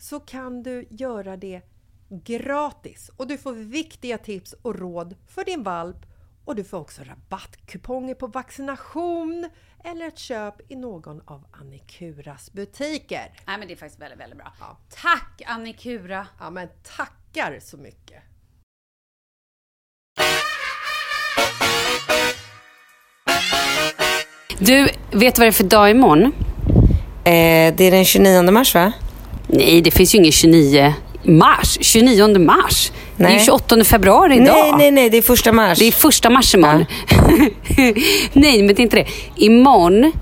[0.00, 1.62] så kan du göra det
[2.08, 5.96] gratis och du får viktiga tips och råd för din valp
[6.44, 9.50] och du får också rabattkuponger på vaccination
[9.84, 13.32] eller ett köp i någon av Annikuras butiker.
[13.46, 14.52] Nej, men det är faktiskt väldigt, väldigt bra.
[14.60, 14.78] Ja.
[14.88, 16.26] Tack Annikura!
[16.40, 18.22] Ja, men tackar så mycket!
[24.58, 26.32] Du, vet du vad det är för dag imorgon?
[27.24, 28.92] Eh, det är den 29 mars va?
[29.52, 31.78] Nej, det finns ju ingen 29 mars.
[31.80, 32.92] 29 mars.
[33.16, 33.44] Det är ju Nej.
[33.44, 34.46] 28 februari idag.
[34.56, 35.78] Nej, nej, nej, det är första mars.
[35.78, 36.84] Det är första mars imorgon.
[38.32, 39.06] Nej, men det är inte det.
[39.36, 40.12] Imorgon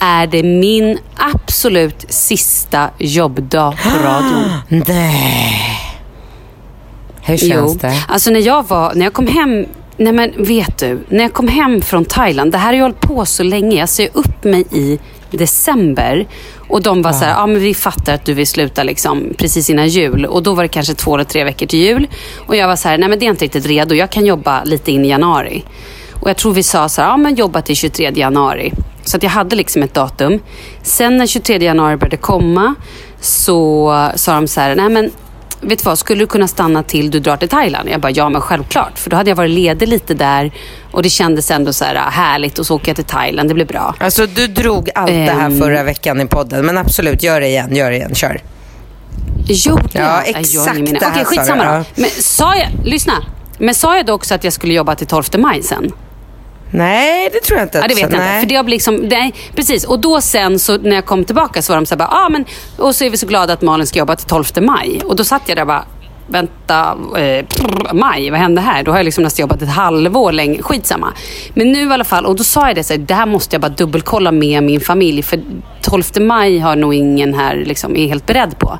[0.00, 4.50] är det min absolut sista jobbdag på radion.
[4.86, 5.62] Nej.
[7.22, 8.04] Hur känns Jo, det?
[8.08, 11.48] alltså när jag var, när jag kom hem, nej men vet du, när jag kom
[11.48, 14.64] hem från Thailand, det här har jag hållit på så länge, jag ser upp mig
[14.72, 14.98] i
[15.30, 16.26] december
[16.68, 19.70] och de var så här, ja men vi fattar att du vill sluta liksom precis
[19.70, 22.06] innan jul och då var det kanske två eller tre veckor till jul
[22.46, 24.64] och jag var så här, nej men det är inte riktigt redo, jag kan jobba
[24.64, 25.64] lite in i januari.
[26.20, 28.72] Och jag tror vi sa så här, ja men jobba till 23 januari.
[29.04, 30.40] Så att jag hade liksom ett datum.
[30.82, 32.74] Sen när 23 januari började komma
[33.20, 35.10] så sa de så här, nej men
[35.60, 37.88] vet du vad, skulle du kunna stanna till du drar till Thailand?
[37.88, 38.98] Jag bara, ja men självklart.
[38.98, 40.52] För då hade jag varit ledig lite där
[40.90, 43.54] och det kändes ändå så här äh, härligt och så åker jag till Thailand, det
[43.54, 43.94] blir bra.
[44.00, 45.58] Alltså du drog allt det här Ehm.
[45.58, 48.40] förra veckan i podden, men absolut, gör det igen, gör det igen, kör.
[49.46, 50.02] Gjorde Ja, jag?
[50.04, 50.98] Jag har exakt minne.
[50.98, 51.78] det här Okej, skitsamma ja.
[51.78, 51.84] då.
[52.02, 53.12] Men sa jag, lyssna.
[53.58, 55.92] Men sa jag då också att jag skulle jobba till 12 maj sen?
[56.70, 57.78] Nej, det tror jag inte.
[57.78, 58.18] Ja, det vet jag inte.
[58.18, 58.40] nej.
[58.40, 59.84] För det har liksom, nej, precis.
[59.84, 62.28] Och då sen så när jag kom tillbaka så var de så här, bara, ah,
[62.28, 62.44] men,
[62.76, 65.00] och så är vi så glada att Malin ska jobba till 12 maj.
[65.04, 65.84] Och då satt jag där och bara,
[66.28, 68.82] vänta, eh, prr, maj, vad hände här?
[68.82, 71.12] Då har jag liksom nästan jobbat ett halvår länge, skitsamma.
[71.54, 73.54] Men nu i alla fall, och då sa jag det så här, det här måste
[73.54, 75.22] jag bara dubbelkolla med min familj.
[75.22, 75.40] För
[75.82, 78.78] 12 maj har nog ingen här liksom, är helt beredd på.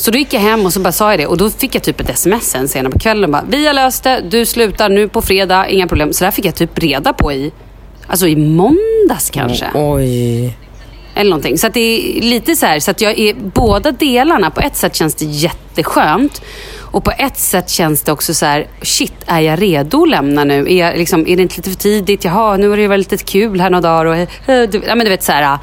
[0.00, 1.82] Så då gick jag hem och så bara sa jag det och då fick jag
[1.82, 3.30] typ ett sms sen senare på kvällen.
[3.30, 6.12] Bara, Vi har löst det, du slutar nu på fredag, inga problem.
[6.12, 7.52] Så det här fick jag typ reda på i,
[8.06, 9.70] alltså i måndags kanske.
[9.74, 10.56] Oj.
[11.14, 11.58] Eller någonting.
[11.58, 14.50] Så att det är lite så här, så att jag är båda delarna.
[14.50, 16.42] På ett sätt känns det jätteskönt.
[16.78, 20.44] Och på ett sätt känns det också så här, shit, är jag redo att lämna
[20.44, 20.66] nu?
[20.68, 22.24] Är, jag, liksom, är det inte lite för tidigt?
[22.24, 24.04] Jaha, nu har det ju varit lite kul här några dagar.
[24.04, 24.16] Och,
[24.50, 25.58] eh, ja, men du vet så här.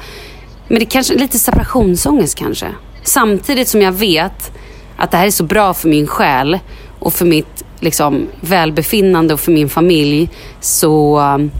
[0.68, 2.66] Men det är kanske lite separationsångest kanske.
[3.08, 4.50] Samtidigt som jag vet
[4.96, 6.58] att det här är så bra för min själ
[6.98, 10.28] och för mitt liksom, välbefinnande och för min familj.
[10.60, 11.18] Så...
[11.18, 11.50] um,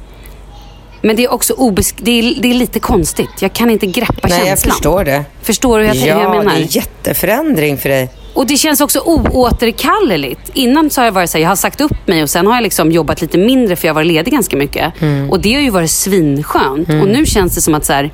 [1.03, 3.31] Men det är också obesk- det är, det är lite konstigt.
[3.41, 4.73] Jag kan inte greppa Nej, jag känslan.
[4.73, 5.25] förstår det.
[5.43, 6.55] Förstår du hur jag, hur jag Ja, menar?
[6.57, 8.11] det är jätteförändring för dig.
[8.35, 10.41] Och det känns också oåterkalleligt.
[10.55, 12.55] Innan så har jag varit så här, jag har sagt upp mig och sen har
[12.55, 14.93] jag liksom jobbat lite mindre för jag varit ledig ganska mycket.
[15.31, 16.89] Och det har ju varit svinskönt.
[16.89, 18.11] Och nu känns det som att så här,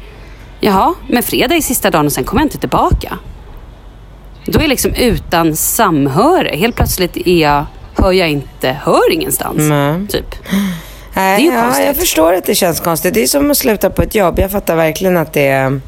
[0.65, 3.19] jaha, men fredag är sista dagen och sen kommer jag inte tillbaka.
[4.47, 6.57] Då är jag liksom utan samhöre.
[6.57, 9.59] Helt plötsligt är jag, hör jag inte, hör ingenstans.
[10.13, 10.35] Typ.
[11.17, 11.87] Nej, Det är ju ja, konstigt.
[11.87, 13.15] jag förstår att det känns konstigt.
[13.15, 14.39] Det är som att sluta på ett jobb.
[14.39, 15.81] Jag fattar verkligen att det är,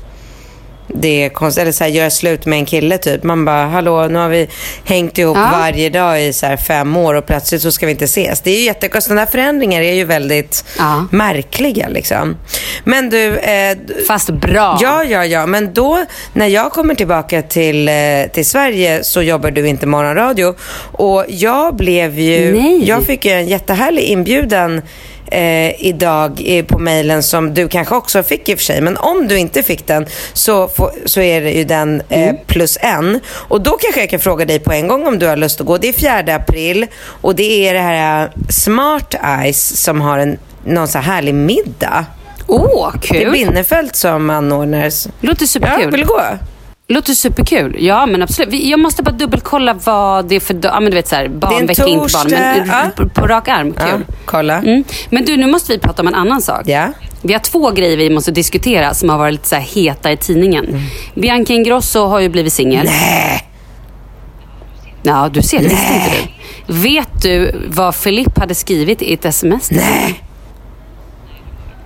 [0.88, 1.62] det är konstigt.
[1.62, 3.22] Eller så här, göra slut med en kille typ.
[3.22, 4.48] Man bara, hallå, nu har vi
[4.84, 5.48] hängt ihop Ja.
[5.52, 8.40] varje dag i så fem år och plötsligt så ska vi inte ses.
[8.40, 9.08] Det är ju jättekonstigt.
[9.08, 11.06] Sådana förändringar är ju väldigt Ja.
[11.10, 12.36] märkliga liksom.
[12.84, 13.76] Men du, eh,
[14.08, 14.78] Fast bra.
[14.82, 15.46] Ja, ja, ja.
[15.46, 17.94] Men då när jag kommer tillbaka till, eh,
[18.32, 20.54] till Sverige så jobbar du inte morgonradio.
[20.92, 22.52] Och jag blev ju...
[22.52, 22.88] Nej.
[22.88, 24.82] Jag fick ju en jättehärlig inbjudan
[25.30, 28.80] eh, idag eh, på mejlen som du kanske också fick i och för sig.
[28.80, 32.36] Men om du inte fick den så, få, så är det ju den eh, Mm.
[32.46, 33.20] plus en.
[33.30, 35.66] Och då kanske jag kan fråga dig på en gång om du har lust att
[35.66, 35.78] gå.
[35.78, 35.92] Det är
[36.24, 40.98] 4 april och det är det här eh, Smart Eyes som har en någon så
[40.98, 42.06] här härlig middag.
[42.46, 43.32] Åh, Det är kul.
[43.32, 44.90] Binnefeld som anordnar.
[45.26, 45.90] Låter Ja, superkul.
[45.90, 46.20] vill du gå?
[46.88, 47.76] Låter superkul.
[47.78, 48.64] Ja, men absolut.
[48.64, 50.72] Jag måste bara dubbelkolla vad det är för dag.
[50.74, 52.30] Ja, men du vet så här, barnvecka, inte barn.
[52.30, 52.90] Men ja.
[52.96, 53.72] på, på rak arm.
[53.72, 54.04] Kul.
[54.08, 54.58] Ja, kolla.
[54.58, 54.84] Mm.
[55.10, 56.62] Men du, nu måste vi prata om en annan sak.
[56.64, 56.92] Ja.
[57.22, 60.16] Vi har två grejer vi måste diskutera som har varit lite så här heta i
[60.16, 60.64] tidningen.
[60.64, 60.80] Mm.
[61.14, 62.86] Bianca Ingrosso har ju blivit singel.
[62.86, 63.48] Nej.
[65.02, 66.72] Ja, du ser, det visste inte du.
[66.74, 69.70] Vet du vad Filip hade skrivit i ett sms?
[69.70, 70.22] Nej.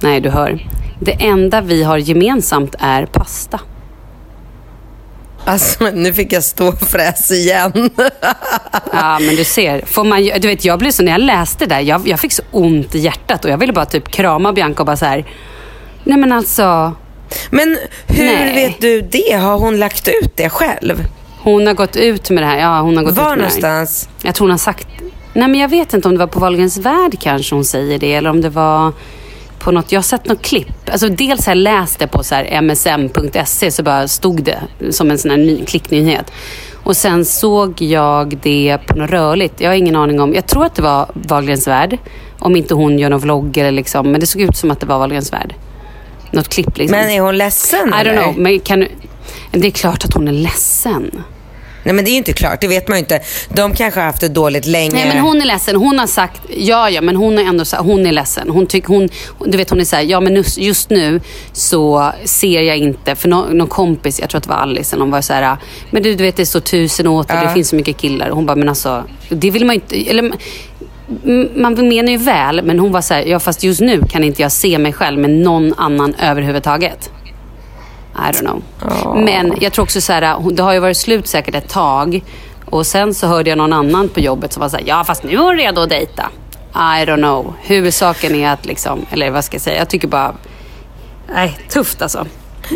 [0.00, 0.66] Nej, du hör.
[0.98, 3.60] Det enda vi har gemensamt är pasta.
[5.44, 7.90] Alltså, nu fick jag stå fräs igen.
[8.92, 9.84] Ja, men du ser.
[9.86, 12.32] Får man, du vet, jag blev så, när jag läste det där, jag, jag fick
[12.32, 15.24] så ont i hjärtat och jag ville bara typ krama Bianca och bara så här.
[16.04, 16.92] Nej men alltså,
[17.50, 18.54] Men hur Nej.
[18.54, 19.32] vet du det?
[19.32, 21.04] Har hon lagt ut det själv?
[21.42, 22.58] Hon har gått ut med det här.
[22.58, 23.72] Ja, hon har gått Var ut med Det här.
[23.72, 24.08] någonstans?
[24.22, 24.88] Jag tror hon har sagt...
[25.32, 28.14] Nej, men jag vet inte om det var på Wahlgrens värld kanske hon säger det.
[28.14, 28.92] Eller om det var
[29.60, 29.92] på något...
[29.92, 30.90] Jag har sett något klipp.
[30.90, 34.58] Alltså dels har jag läst det på så msm.se så bara stod det
[34.90, 36.32] som en sån här ny, klicknyhet.
[36.82, 39.60] Och sen såg jag det på något rörligt.
[39.60, 40.34] Jag har ingen aning om...
[40.34, 41.98] Jag tror att det var Wahlgrens värld.
[42.38, 44.10] Om inte hon gör någon vlogg eller liksom.
[44.10, 45.54] Men det såg ut som att det var Wahlgrens värld.
[46.30, 46.98] Något klipp liksom.
[46.98, 48.38] Men är hon ledsen I don't know.
[48.38, 48.86] Men kan.
[49.50, 51.24] Det är klart att hon är ledsen.
[51.84, 53.20] Nej men det är ju inte klart, det vet man ju inte.
[53.48, 54.90] De kanske har haft det dåligt länge.
[54.94, 55.76] Nej men hon är ledsen.
[55.76, 58.50] Hon har sagt, ja ja men hon är ändå så, hon är ledsen.
[58.50, 59.08] Hon tycker, hon,
[59.46, 61.20] du vet hon är såhär, ja men just- nu
[61.52, 65.04] så ser jag inte, för någon, någon kompis, jag tror att det var Alice, eller
[65.04, 65.56] hon var så här,
[65.90, 68.28] men du, du vet det står tusen åt och det finns så mycket killar.
[68.30, 70.32] Och hon bara, men alltså, det vill man ju inte, eller
[71.60, 74.42] man menar ju väl, men hon var så här, ja fast just nu kan inte
[74.42, 77.10] jag se mig själv med någon annan överhuvudtaget.
[78.28, 78.62] I don't know.
[79.24, 82.20] Men jag tror också så här, det har ju varit slut säkert ett tag.
[82.70, 85.22] Och sen så hörde jag någon annan på jobbet som var så här, ja fast
[85.22, 86.28] nu är hon redo att dejta.
[86.74, 87.54] I don't know.
[87.62, 90.34] Huvudsaken är att liksom, eller vad ska jag säga, jag tycker bara,
[91.34, 92.26] nej, tufft alltså.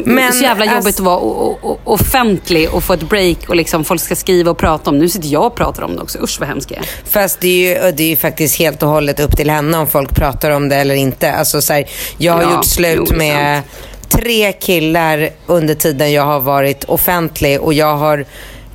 [0.05, 4.01] Men, så jävla jobbigt alltså- att vara offentlig och få ett break och liksom folk
[4.01, 4.99] ska skriva och prata om.
[4.99, 6.19] Nu sitter jag och pratar om det också.
[6.23, 6.87] Usch vad hemskt jag är.
[7.05, 9.87] Fast det är, ju, det är ju faktiskt helt och hållet upp till henne om
[9.87, 11.33] folk pratar om det eller inte.
[11.33, 11.85] Alltså, så här,
[12.19, 13.63] jag har Ja, gjort slut jo, med
[14.09, 18.25] tre killar under tiden jag har varit offentlig och jag har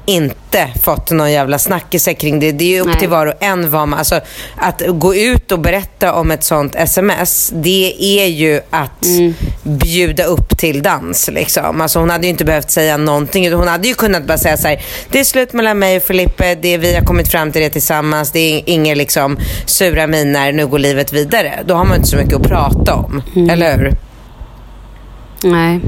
[0.06, 2.52] inte fått någon jävla snackisar kring det.
[2.52, 3.00] Det är ju upp Nej.
[3.00, 4.00] till var och en vad man...
[4.00, 4.20] Alltså,
[4.56, 9.34] att gå ut och berätta om ett sånt sms, det är ju att Mm.
[9.64, 11.30] bjuda upp till dans.
[11.34, 11.82] Liksom.
[11.82, 13.54] Alltså, hon hade ju inte behövt säga någonting.
[13.54, 16.56] Hon hade ju kunnat bara säga så här, det är slut mellan mig och Filippe,
[16.56, 20.68] det, vi har kommit fram till det tillsammans, det är inga liksom, sura miner, nu
[20.68, 21.60] går livet vidare.
[21.66, 23.50] Då har man inte så mycket att prata om, Mm.
[23.50, 23.94] eller hur?
[25.44, 25.80] Nej.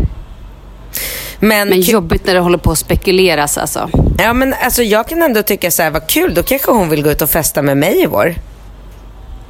[1.40, 3.90] Men, Men jobbigt när det håller på att spekuleras alltså.
[4.18, 7.04] ja, men alltså, jag kan ändå tycka så här, vad kul, då kanske hon vill
[7.04, 8.36] gå ut och festa med mig i vår.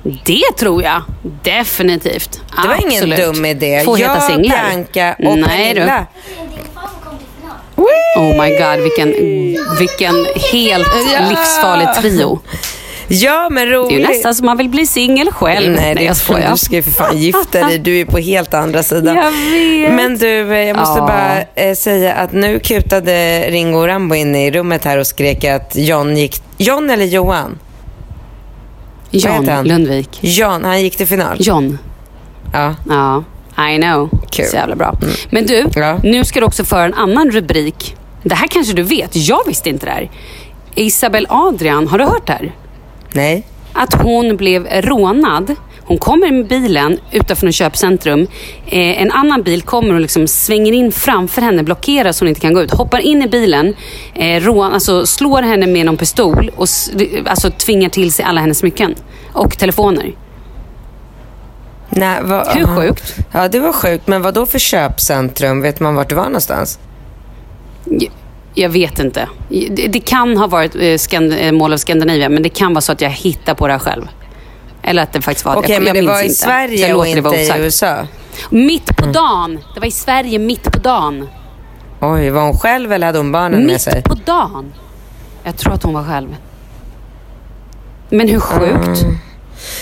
[0.03, 1.03] Det tror jag.
[1.43, 2.41] Definitivt.
[2.61, 3.35] Det var ingen Absolut.
[3.35, 3.77] dum idé.
[3.77, 4.69] Heta jag, singlar.
[4.69, 5.79] Bianca och Nej, du.
[5.79, 6.05] Pernilla.
[8.15, 9.13] Oh my god, vilken,
[9.79, 10.87] vilken helt
[11.29, 12.39] livsfarlig trio.
[13.13, 13.99] Ja, men Det är roligt.
[13.99, 15.71] ju nästan som man vill bli singel själv.
[15.75, 16.51] Nej, det jag skojar.
[16.51, 17.79] Du ska ju för fan gifta dig.
[17.79, 19.15] Du är på helt andra sidan.
[19.15, 19.93] Jag vet.
[19.93, 21.07] Men du, eh, jag måste Ja.
[21.07, 25.75] bara eh, säga att nu kutade Ringo Rambo in i rummet här och skrek att
[25.75, 26.41] John gick...
[26.57, 27.59] John eller Johan?
[29.11, 29.63] John?
[29.63, 30.19] Lundvik.
[30.21, 31.37] John, han gick till final.
[31.39, 31.77] John.
[32.53, 32.75] Ja.
[32.89, 33.23] Ja,
[33.69, 34.09] I know.
[34.31, 34.45] Kul.
[34.45, 34.95] Så jävla bra.
[35.29, 35.97] Men du, Ja.
[36.03, 37.95] nu ska du också föra en annan rubrik.
[38.23, 39.15] Det här kanske du vet.
[39.15, 40.09] Jag visste inte det här.
[40.75, 42.51] Isabel Adrian, har du hört det här?
[43.13, 43.43] Nej.
[43.73, 45.55] att hon blev rånad.
[45.85, 48.27] Hon kommer med bilen utanför ett köpcentrum.
[48.67, 52.41] Eh, en annan bil kommer och liksom svänger in framför henne, blockerar så hon inte
[52.41, 52.71] kan gå ut.
[52.71, 53.75] Hoppar in i bilen,
[54.13, 56.67] eh, rån, alltså slår henne med någon pistol och
[57.25, 58.95] alltså tvingar till sig alla hennes smycken.
[59.33, 60.15] Och telefoner.
[61.89, 63.15] Nej vad, Hur sjukt?
[63.31, 64.07] Ja, det var sjukt.
[64.07, 65.61] Men vad då för köpcentrum?
[65.61, 66.79] Vet man vart det var någonstans?
[68.53, 69.27] Jag vet inte.
[69.49, 72.81] Det, det kan ha varit eh, Skand- eh, Mall of Scandinavia, men det kan vara
[72.81, 74.07] så att jag hittar på det här själv.
[74.83, 76.35] Eller att det faktiskt var Okej, jag, men jag det var i inte.
[76.35, 77.51] Sverige och det inte i.
[77.65, 78.07] USA?
[78.49, 79.59] Mitt på dagen!
[79.73, 81.27] Det var i Sverige mitt på dagen.
[81.99, 83.95] Oj, var hon själv eller hade hon barnen med sig?
[83.95, 84.73] Mitt på dagen.
[85.43, 86.35] Jag tror att hon var själv.
[88.09, 89.01] Men hur sjukt?
[89.01, 89.17] Mm.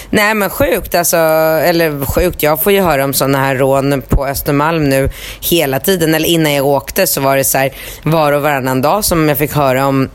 [0.10, 4.26] Nej men sjukt alltså, eller sjukt, jag får ju höra om sådana här rån på
[4.26, 5.10] Östermalm nu
[5.42, 6.16] hela tiden.
[6.16, 7.72] Eller innan jag åkte så var det så här
[8.04, 10.10] var och varannan dag som jag fick höra om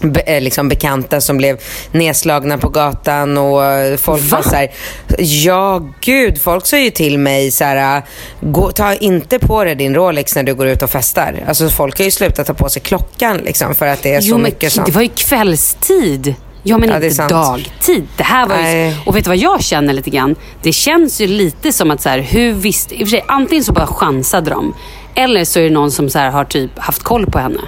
[0.00, 1.60] be, eh, liksom bekanta som blev
[1.92, 3.60] nedslagna på gatan och
[4.00, 4.70] folk var så här,
[5.18, 8.02] ja gud, folk sa ju till mig så här,
[8.40, 11.44] gå, ta inte på dig din Rolex när du går ut och festar.
[11.48, 14.26] Alltså folk har ju slutat ta på sig klockan liksom för att det är så
[14.28, 14.86] Jo, men mycket sånt.
[14.86, 16.34] det var ju kvällstid.
[16.68, 17.30] Ja, men Ja, inte sant.
[17.30, 18.08] dagtid.
[18.16, 18.94] Det här var ju...
[19.06, 20.36] Och vet du vad jag känner lite grann?
[20.62, 22.92] Det känns ju lite som att så här, hur visst...
[22.92, 24.74] I och för sig, antingen så bara chansade de.
[25.14, 27.60] Eller så är det någon som så här, har typ haft koll på henne.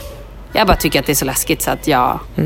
[0.53, 2.19] Jag bara tycker att det är så läskigt så att jag...
[2.37, 2.41] I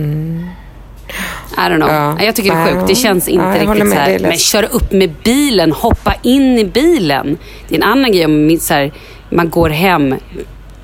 [1.56, 1.88] don't know.
[1.90, 2.16] Mm.
[2.18, 2.24] Ja.
[2.24, 2.86] Jag tycker det är sjukt.
[2.88, 4.18] Det känns inte Ja, riktigt så här.
[4.18, 7.38] Men köra upp med bilen, hoppa in i bilen.
[7.68, 8.92] Det är en annan grej om så här,
[9.30, 10.14] man går hem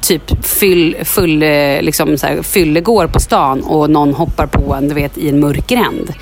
[0.01, 4.89] typ fyll, full, eh, liksom så här, fyllegår på stan och någon hoppar på en
[4.89, 6.15] du vet, i en mörk gränd.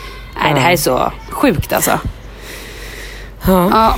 [0.43, 1.99] Nej, det här är så sjukt alltså.
[3.47, 3.97] Ja.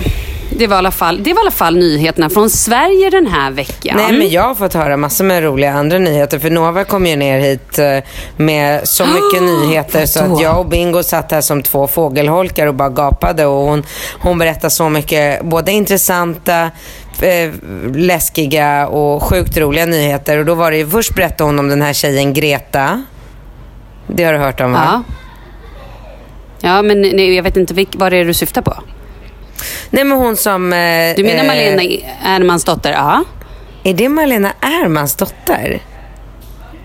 [0.50, 3.50] det, var i alla fall, det var i alla fall nyheterna från Sverige den här
[3.50, 3.96] veckan.
[3.96, 6.38] Nej, men jag har fått höra massor med roliga andra nyheter.
[6.38, 7.98] För Nova kom ju ner hit eh,
[8.36, 12.74] med så mycket nyheter så att jag och Bingo satt här som två fågelholkar och
[12.74, 13.46] bara gapade.
[13.46, 13.82] Och hon,
[14.20, 16.70] hon berättade så mycket, både intressanta,
[17.22, 17.52] eh,
[17.94, 20.38] läskiga och sjukt roliga nyheter.
[20.38, 23.04] Och då var det ju, först berättade hon om den här tjejen Greta.
[24.06, 24.82] Det har du hört om va?
[24.84, 25.14] Ja.
[26.60, 28.74] Ja, men nej, jag vet inte vilk, vad det är du syftar på.
[29.90, 30.72] Nej men hon som...
[30.72, 31.82] Eh, Du menar eh, Malena
[32.24, 32.92] Ernmans dotter?
[32.92, 33.24] Ja.
[33.84, 35.80] Är det Malena Ernmans dotter?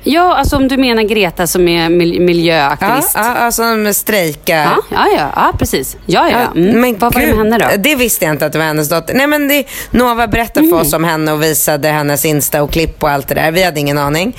[0.05, 3.11] Ja, alltså om du menar Greta som är Ja, miljöaktivist.
[3.15, 4.55] ja, ja, som strejkar.
[4.63, 5.97] Ja, ja, ja, ja precis.
[6.05, 6.59] Ja, ja.
[6.61, 6.81] Mm.
[6.81, 7.77] Men Vad var det med gud, henne då?
[7.77, 9.13] Det visste jag inte att det var hennes dotter.
[9.13, 10.77] Nej, men det, Nova berättade Mm.
[10.79, 13.51] för oss om henne och visade hennes Insta och klipp och allt det där.
[13.51, 14.35] Vi hade ingen aning.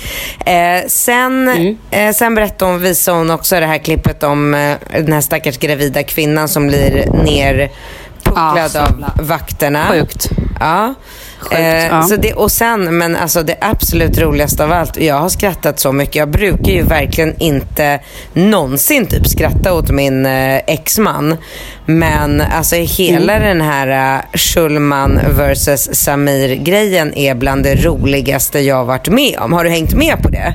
[0.46, 1.78] Eh, sen, Mm.
[1.90, 5.58] eh, sen berättade hon, visade hon också det här klippet om eh, den här stackars
[5.58, 9.86] gravida kvinnan som blir nerpucklad så av vakterna.
[9.90, 10.28] Sjukt.
[10.60, 10.94] Ja.
[11.44, 12.02] Sjukt, eh, ja.
[12.02, 15.92] Så det, och sen, men alltså det absolut roligaste av allt, jag har skrattat så
[15.92, 16.14] mycket.
[16.14, 18.00] Jag brukar ju verkligen inte
[18.32, 21.36] någonsin typ skratta åt min eh, exman.
[21.86, 23.58] Men alltså hela Mm.
[23.58, 29.52] den här uh, Schulman versus Samir-grejen är bland det roligaste jag varit med om.
[29.52, 30.54] Har du hängt med på det?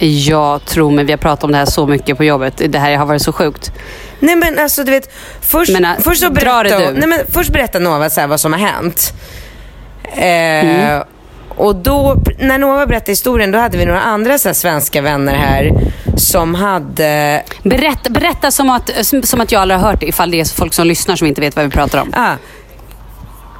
[0.00, 2.62] Jag tror mig, vi har pratat om det här så mycket på jobbet.
[2.68, 3.72] Det här har varit så sjukt.
[4.20, 6.98] Nej men alltså du vet, först, Men, äh, först så du.
[6.98, 9.12] nej, men först berättar Nova så här vad som har hänt.
[10.12, 11.02] Eh, Mm.
[11.48, 15.34] Och då, när Nova berättade historien, då hade vi några andra så här, svenska vänner
[15.34, 15.72] här
[16.16, 17.42] som hade...
[17.62, 18.90] Berätta, berätta som, att,
[19.24, 21.40] som, att jag aldrig har hört det, ifall det är folk som lyssnar som inte
[21.40, 22.12] vet vad vi pratar om.
[22.16, 22.34] Ah,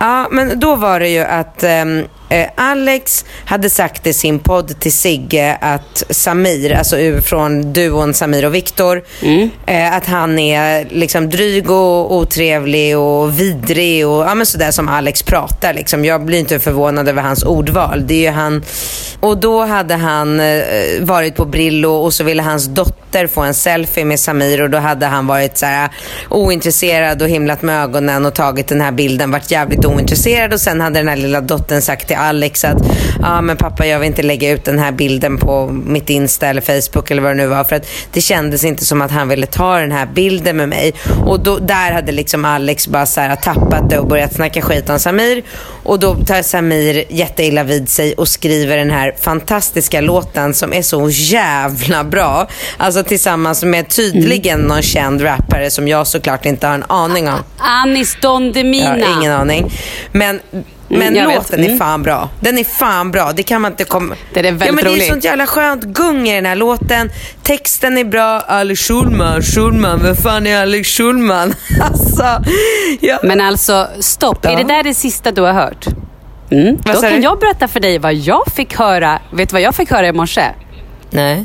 [0.00, 4.80] Ja, men då var det ju att ehm, eh, Alex hade sagt i sin podd
[4.80, 9.02] till Sigge att Samir, alltså från duon Samir och Viktor,
[9.66, 14.88] eh, att han är liksom dryg och otrevlig och vidrig och ja, men sådär som
[14.88, 15.74] Alex pratar.
[15.74, 16.04] Liksom.
[16.04, 18.06] Jag blir inte förvånad över hans ordval.
[18.06, 18.62] Det är ju han...
[19.20, 20.62] Och då hade han eh,
[21.00, 24.78] varit på Brillo och så ville hans dotter få en selfie med Samir och då
[24.78, 25.88] hade han varit så här
[26.28, 30.80] ointresserad och himlat med ögonen och tagit den här bilden, varit jävligt ointresserad och sen
[30.80, 32.78] hade den här lilla dottern sagt till Alex att
[33.20, 36.46] ja ah, men pappa jag vill inte lägga ut den här bilden på mitt Insta
[36.46, 39.28] eller Facebook eller vad det nu var för att det kändes inte som att han
[39.28, 40.94] ville ta den här bilden med mig
[41.26, 44.90] och då, där hade liksom Alex bara så här tappat det och börjat snacka skit
[44.90, 45.42] om Samir
[45.82, 50.82] och då tar Samir jätteilla vid sig och skriver den här fantastiska låten som är
[50.82, 52.48] så jävla bra.
[52.76, 57.38] Alltså tillsammans med tydligen någon känd rappare som jag såklart inte har en aning om.
[57.58, 58.98] Anis Don Demina.
[58.98, 59.72] Jag har ingen aning.
[60.12, 60.40] Men,
[60.88, 61.36] men Mm, jag vet.
[61.36, 61.78] låten är Mm.
[61.78, 62.28] fan bra.
[62.40, 63.32] Den är fan bra.
[63.32, 64.14] Det kan man inte komma...
[64.34, 65.02] Den är väldigt ja, men Det rolig.
[65.04, 67.10] är sånt jävla skönt gung i den här låten.
[67.42, 68.40] Texten är bra.
[68.40, 70.00] Alex Schulman, Schulman.
[70.02, 71.54] Vem fan är Alex Schulman?
[71.82, 72.42] alltså,
[73.00, 73.18] ja.
[73.22, 74.38] Men alltså, stopp.
[74.42, 74.50] Ja.
[74.50, 75.86] Är det där det sista du har hört?
[76.50, 76.76] Mm.
[76.84, 77.18] Då kan du?
[77.18, 79.18] jag berätta för dig vad jag fick höra.
[79.32, 80.44] Vet du vad jag fick höra i morse?
[81.10, 81.44] Nej.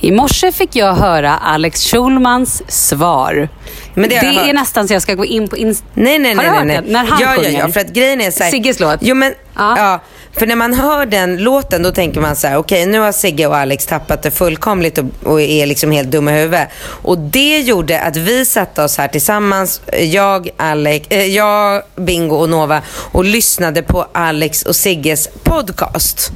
[0.00, 3.48] I morse fick jag höra Alex Schulmans svar.
[3.94, 4.54] Men det jag är hört.
[4.54, 5.86] nästan så jag ska gå in på Insta.
[5.94, 6.50] Nej, nej, Har nej.
[6.52, 6.84] hört nej, den?
[6.84, 6.92] nej.
[6.92, 7.58] När han ja, ja, sjunger?
[7.60, 8.98] ja, för att grejen är så här, Sigges låt?
[9.00, 9.78] Jo, men, Ja.
[9.78, 10.00] ja.
[10.32, 13.46] För när man hör den låten då tänker man så här, okej nu har Sigge
[13.46, 16.68] och Alex tappat det fullkomligt och, och är liksom helt dumma i huvudet.
[17.02, 22.48] Och det gjorde att vi satte oss här tillsammans, jag, Alex, eh, jag, Bingo och
[22.48, 22.82] Nova
[23.12, 26.32] och lyssnade på Alex och Sigges podcast.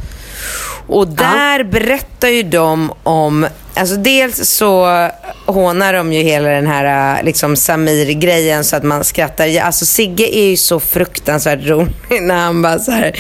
[0.87, 5.09] Och där berättar ju de om, alltså dels så
[5.47, 9.47] hånar de ju hela den här äh, liksom Samir-grejen så att man skrattar.
[9.47, 13.13] Ja, Alltså Sigge är ju så fruktansvärt rolig när han bara så här,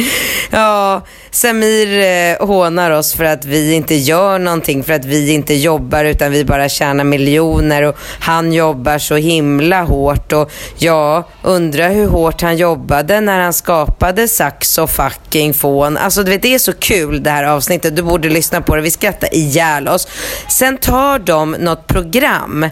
[0.50, 1.02] ja
[1.34, 6.04] Samir eh, hånar oss för att vi inte gör någonting, för att vi inte jobbar
[6.04, 12.08] utan vi bara tjänar miljoner och han jobbar så himla hårt och ja, undrar hur
[12.08, 15.96] hårt han jobbade när han skapade Saxo fucking fån.
[15.96, 18.82] Alltså du vet det är så kul det här avsnittet, du borde lyssna på det,
[18.82, 20.08] vi skrattar ihjäl oss.
[20.48, 22.66] Sen tar de något program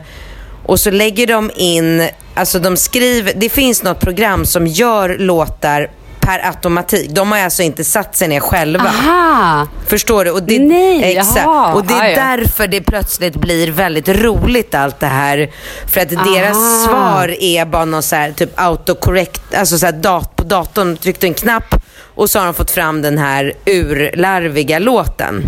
[0.66, 5.90] och så lägger de in, alltså de skriver, det finns något program som gör låtar
[6.22, 7.10] per automatik.
[7.10, 8.84] De har alltså inte satt sig ner själva.
[8.84, 9.66] Aha!
[9.86, 10.30] Förstår du?
[10.30, 11.36] Och det, Nej, exakt.
[11.36, 11.74] jaha.
[11.74, 12.16] Och det är ja.
[12.16, 15.50] därför det plötsligt blir väldigt roligt allt det här.
[15.86, 16.86] För att deras Aha.
[16.86, 21.26] svar är bara någon så här typ autocorrect, alltså så här dat på datorn tryckte
[21.26, 21.74] en knapp
[22.14, 25.42] och så har de fått fram den här urlarviga låten.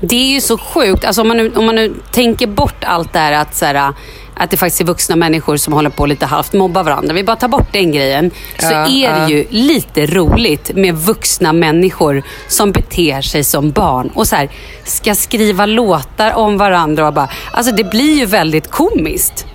[0.00, 1.04] Det är ju så sjukt.
[1.04, 3.92] Alltså om, man nu, om man nu tänker bort allt det här att, så här,
[4.34, 7.14] att det faktiskt är vuxna människor som håller på lite halvt mobba varandra.
[7.14, 8.30] Vi bara tar bort den grejen.
[8.58, 9.28] Så Ja, är det ja.
[9.28, 14.48] ju lite roligt med vuxna människor som beter sig som barn och så här,
[14.84, 17.28] ska skriva låtar om varandra och bara...
[17.52, 19.46] Alltså det blir ju väldigt komiskt.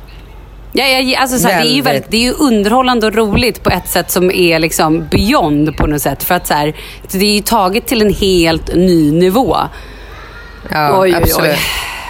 [0.74, 1.86] Ja, ja, alltså så här, det, är ju Väldigt.
[1.86, 5.88] väldigt, det är ju underhållande och roligt på ett sätt som är liksom beyond på
[5.88, 6.24] något sätt.
[6.24, 6.74] För att så här,
[7.12, 9.58] det är ju taget till en helt ny nivå.
[10.72, 11.52] Ja, Oj, oj, absolut.
[11.52, 11.60] oj.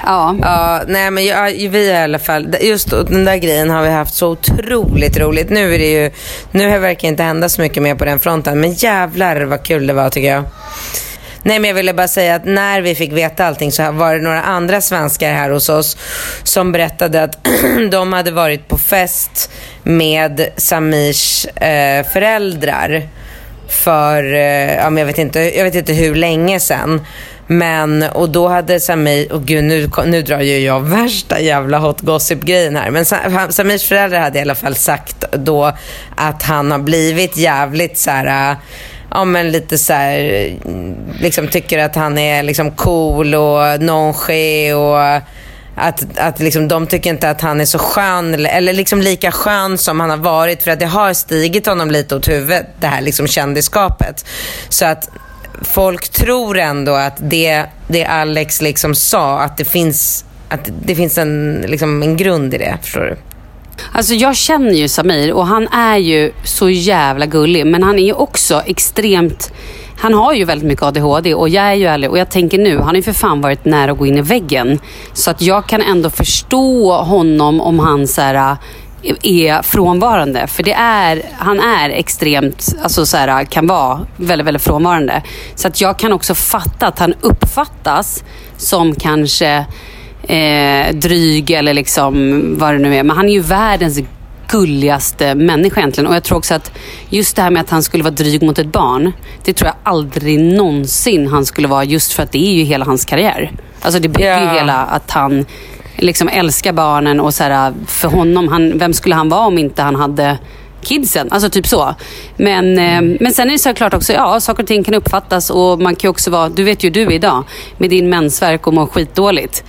[0.06, 0.36] Ja.
[0.42, 4.14] Ja, nej men jag, vi i alla fall, just den där grejen har vi haft
[4.14, 5.50] så otroligt roligt.
[5.50, 6.12] Nu är det ju,
[6.52, 8.60] nu har det verkligen inte hända så mycket mer på den fronten.
[8.60, 10.44] Men jävlar vad kul det var tycker jag.
[11.44, 14.22] Nej men jag ville bara säga att när vi fick veta allting så var det
[14.22, 15.98] några andra svenskar här hos oss
[16.44, 17.48] som berättade att
[17.92, 19.52] de hade varit på fest
[19.84, 23.08] med Samirs eh, föräldrar
[23.68, 27.02] för, eh, jag, vet inte, jag vet inte hur länge sedan.
[27.52, 32.02] Men, och då hade Samir, och gud nu, nu drar ju jag värsta jävla hot
[32.02, 32.92] gossip-grejen här.
[32.92, 33.06] Men
[33.54, 35.72] Samirs föräldrar hade i alla fall sagt då
[36.16, 38.58] att han har blivit jävligt så här, äh,
[39.12, 40.52] ja men lite så här,
[41.20, 45.22] liksom tycker att han är liksom cool och nonché och
[45.76, 49.78] att, att liksom, de tycker inte att han är så skön, eller liksom lika skön
[49.78, 50.64] som han har varit.
[50.64, 54.26] För att det har stigit honom lite åt huvudet, det här liksom kändisskapet.
[54.70, 55.10] Så att
[55.62, 61.18] folk tror ändå att det, det Alex liksom sa, att det finns, att det finns
[61.18, 62.78] en, liksom en grund i det.
[62.82, 63.18] Förstår du?
[63.92, 67.66] Alltså jag känner ju Samir och han är ju så jävla gullig.
[67.66, 69.52] Men han är ju också extremt...
[69.98, 72.78] Han har ju väldigt mycket ADHD och jag är ju ärlig och jag tänker nu,
[72.78, 74.80] han har ju för fan varit nära att gå in i väggen.
[75.14, 78.58] Så att jag kan ändå förstå honom om han så här,
[79.24, 80.48] är frånvarande.
[80.48, 85.24] För det är, han är extremt, alltså så här, kan vara väldigt, väldigt frånvarande.
[85.56, 88.24] Så att jag kan också fatta att han uppfattas
[88.58, 89.66] som kanske
[90.28, 93.04] eh, dryg eller liksom vad det nu är.
[93.04, 94.00] Men han är ju världens
[94.48, 96.08] gulligaste människa egentligen.
[96.08, 96.72] Och jag tror också att
[97.10, 99.12] just det här med att han skulle vara dryg mot ett barn.
[99.44, 102.86] Det tror jag aldrig någonsin han skulle vara just för att det är ju hela
[102.86, 103.52] hans karriär.
[103.82, 104.54] Alltså det bygger ju Ja.
[104.54, 105.46] hela att han
[106.02, 109.82] liksom älskar barnen och så här, för honom, han, vem skulle han vara om inte
[109.82, 110.38] han hade
[110.82, 111.28] kidsen?
[111.32, 111.96] Alltså typ så.
[112.38, 115.80] Men, eh, men sen är det såklart också, ja, saker och ting kan uppfattas och
[115.80, 117.44] man kan ju också vara, du vet ju du idag,
[117.78, 119.64] med din mensvärk och mår skitdåligt.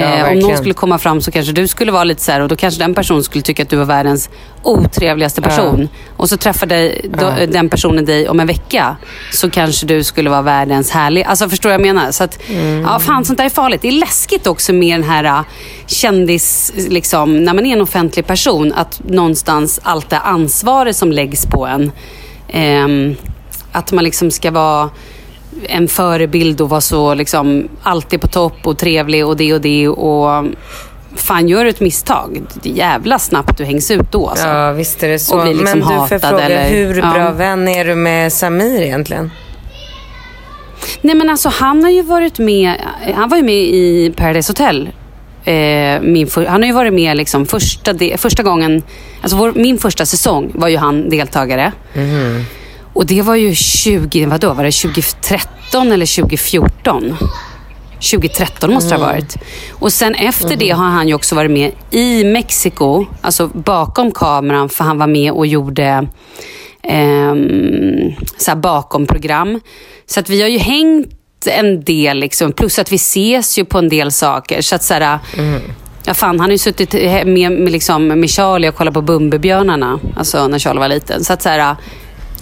[0.00, 2.40] Ja, Eh, om någon skulle komma fram så kanske du skulle vara lite så här
[2.40, 4.30] och då kanske den personen skulle tycka att du var världens
[4.62, 5.88] otrevligaste person.
[6.16, 8.96] Och så träffar dig, då, den personen dig om en vecka
[9.32, 11.22] så kanske du skulle vara världens härlig.
[11.24, 12.12] Alltså förstår du vad jag menar?
[12.12, 12.38] Så att,
[12.84, 13.82] ja fan sånt där är farligt.
[13.82, 15.40] Det är läskigt också med den här äh,
[15.86, 21.46] kändis, liksom, när man är en offentlig person, att någonstans allt det ansvaret som läggs
[21.46, 21.92] på en.
[22.48, 23.16] ehm,
[23.72, 24.90] att man liksom ska vara
[25.68, 29.88] en förebild och vara så liksom alltid på topp och trevlig och det och det
[29.88, 30.44] och
[31.16, 34.46] fan gör du ett misstag, det är jävla snabbt du hängs ut då alltså.
[34.46, 35.36] Ja, visst är det så.
[35.36, 37.12] Och blir liksom Men du, får fråga, eller- hur ja.
[37.14, 39.30] bra vän är du med Samir egentligen?
[41.00, 42.74] Nej men alltså han har ju varit med,
[43.14, 44.90] han var ju med i Paradise Hotel.
[45.44, 48.82] Eh, min för, han har ju varit med liksom första, de, första gången,
[49.20, 51.72] alltså vår, min första säsong var ju han deltagare.
[52.94, 57.16] Och det var ju 20, vadå, var det 2013 eller 2014?
[58.10, 59.36] 2013 måste det ha varit.
[59.72, 64.68] Och sen efter det har han ju också varit med i Mexiko, alltså bakom kameran,
[64.68, 66.08] för han var med och gjorde
[66.82, 69.60] ehm, så bakom program.
[70.06, 71.08] Så att vi har ju hängt
[71.46, 74.62] en del, liksom, plus att vi ses ju på en del saker.
[74.62, 75.18] Så att så här,
[76.06, 80.00] Ja, fan, han har ju suttit med, med, liksom, med Charlie och kollat på Bumbibjörnarna,
[80.16, 81.24] alltså när Charlie var liten.
[81.24, 81.76] Så att så här,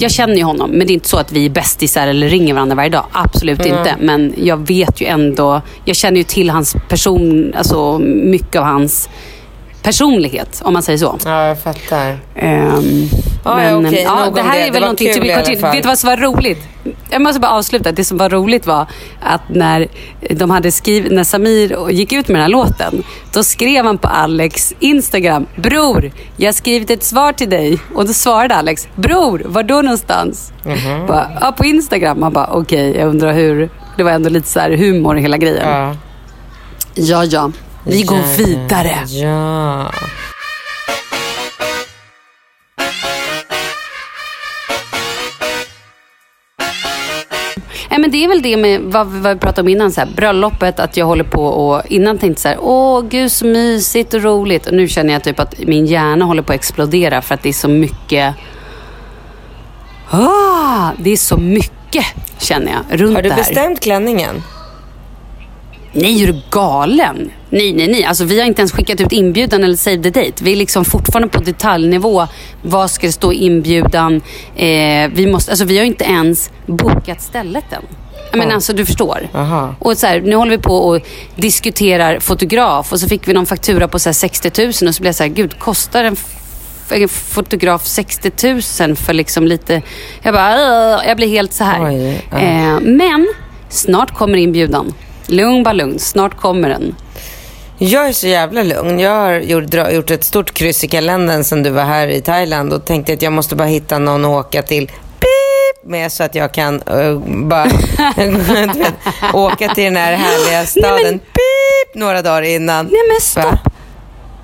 [0.02, 2.54] jag känner ju honom, men det är inte så att vi är bästisar eller ringer
[2.54, 3.06] varandra varje dag.
[3.12, 3.96] Absolut inte.
[4.00, 9.08] Men jag vet ju ändå, jag känner ju till hans person, alltså mycket av hans
[9.82, 11.18] personlighet, om man säger så.
[11.24, 12.18] Ja, jag fattar.
[12.36, 13.08] Ehm,
[13.44, 14.02] Ja, ja, okej.
[14.02, 14.60] ja, det här det.
[14.62, 15.22] är Det väl var någonting typ,
[15.62, 16.58] alla vet du vad som var roligt?
[17.10, 17.92] Jag måste bara avsluta.
[17.92, 18.86] Det som var roligt var
[19.20, 19.88] att när
[20.30, 23.02] de hade skrivit, när Samir gick ut med den här låten,
[23.32, 27.78] då skrev han på Alex Instagram, Bror, jag har skrivit ett svar till dig.
[27.94, 30.52] Och då svarade Alex, Bror, var då någonstans?
[30.64, 31.06] Mhm.
[31.06, 32.22] Bara, ja, på Instagram.
[32.22, 33.70] Han bara, okej, jag undrar hur.
[33.96, 35.68] Det var ändå lite så här humor i hela grejen.
[35.68, 35.94] Ja.
[36.94, 37.50] Ja, ja.
[37.84, 39.04] Vi går vidare.
[39.06, 39.90] Ja.
[47.90, 50.08] Nej, men det är väl det med vad, vad vi pratade om innan, så här,
[50.16, 54.22] bröllopet, att jag håller på och innan tänkte så här, åh gud så mysigt och
[54.22, 54.66] roligt.
[54.66, 57.48] Och nu känner jag typ att min hjärna håller på att explodera för att det
[57.48, 58.34] är så mycket,
[60.10, 62.04] ah, det är så mycket
[62.38, 63.42] känner jag runt Har du det här.
[63.42, 64.42] bestämt klänningen?
[65.92, 67.30] Nej, är du galen?
[67.50, 68.04] Nej, nej, nej.
[68.04, 70.44] Alltså, vi har inte ens skickat ut inbjudan eller save the date.
[70.44, 72.26] Vi är liksom fortfarande på detaljnivå.
[72.62, 74.20] Vad ska det stå i inbjudan?
[74.56, 77.82] Eh, vi, måste, alltså, vi har inte ens bokat stället än.
[78.34, 79.28] Men alltså du förstår.
[79.34, 79.74] Aha.
[79.78, 81.00] Och så här, nu håller vi på och
[81.36, 85.02] diskuterar fotograf och så fick vi någon faktura på så här 60 000 och så
[85.02, 86.16] blev jag så här, gud kostar en
[86.90, 88.52] en fotograf 60
[88.86, 89.82] 000 för liksom lite...
[90.22, 91.84] Jag bara, jag blir helt så här.
[91.84, 92.38] Oj, ja.
[92.38, 93.28] eh, men
[93.68, 94.94] snart kommer inbjudan.
[95.32, 96.94] Lugn bara lugn, snart kommer den.
[97.78, 98.98] Jag är så jävla lugn.
[99.00, 102.72] Jag har gjort, gjort ett stort kryss i kalendern sen du var här i Thailand
[102.72, 104.90] och tänkte att jag måste bara hitta någon att åka till
[105.84, 107.64] med så att jag kan eh, bara
[108.16, 108.94] vet,
[109.32, 112.86] åka till den här härliga staden pip några dagar innan.
[112.86, 113.72] Nej men stopp!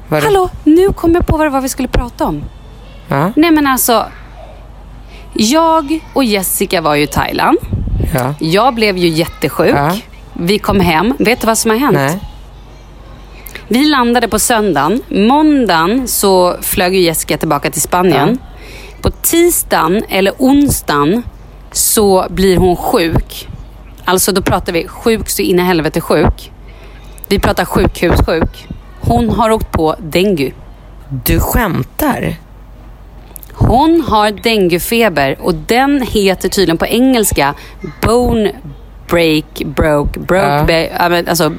[0.08, 0.20] Va?
[0.20, 2.44] Hallå, nu kom jag på vad det var vi skulle prata om.
[3.08, 4.06] Ja, Nej men alltså.
[5.32, 7.58] Jag och Jessica var ju i Thailand.
[8.14, 8.34] ja.
[8.40, 9.76] Jag blev ju jättesjuk.
[9.76, 9.96] Ja.
[10.40, 11.14] Vi kom hem.
[11.18, 11.94] Vet du vad som har hänt?
[11.94, 12.18] Nej.
[13.68, 15.02] Vi landade på söndagen.
[15.08, 18.38] Måndagen så flög ju Jessica tillbaka till Spanien.
[19.02, 21.22] På tisdagen eller onsdagen
[21.72, 23.48] så blir hon sjuk.
[24.04, 26.52] Alltså då pratar vi sjuk så in i helvete sjuk.
[27.28, 28.68] Vi pratar sjukhussjuk.
[29.00, 30.52] Hon har åkt på dengue.
[31.24, 32.36] Du skämtar?
[33.52, 37.54] Hon har denguefeber och den heter tydligen på engelska
[38.02, 38.52] bone
[39.08, 40.64] break, broke, broke, Ja.
[41.08, 41.52] be, alltså,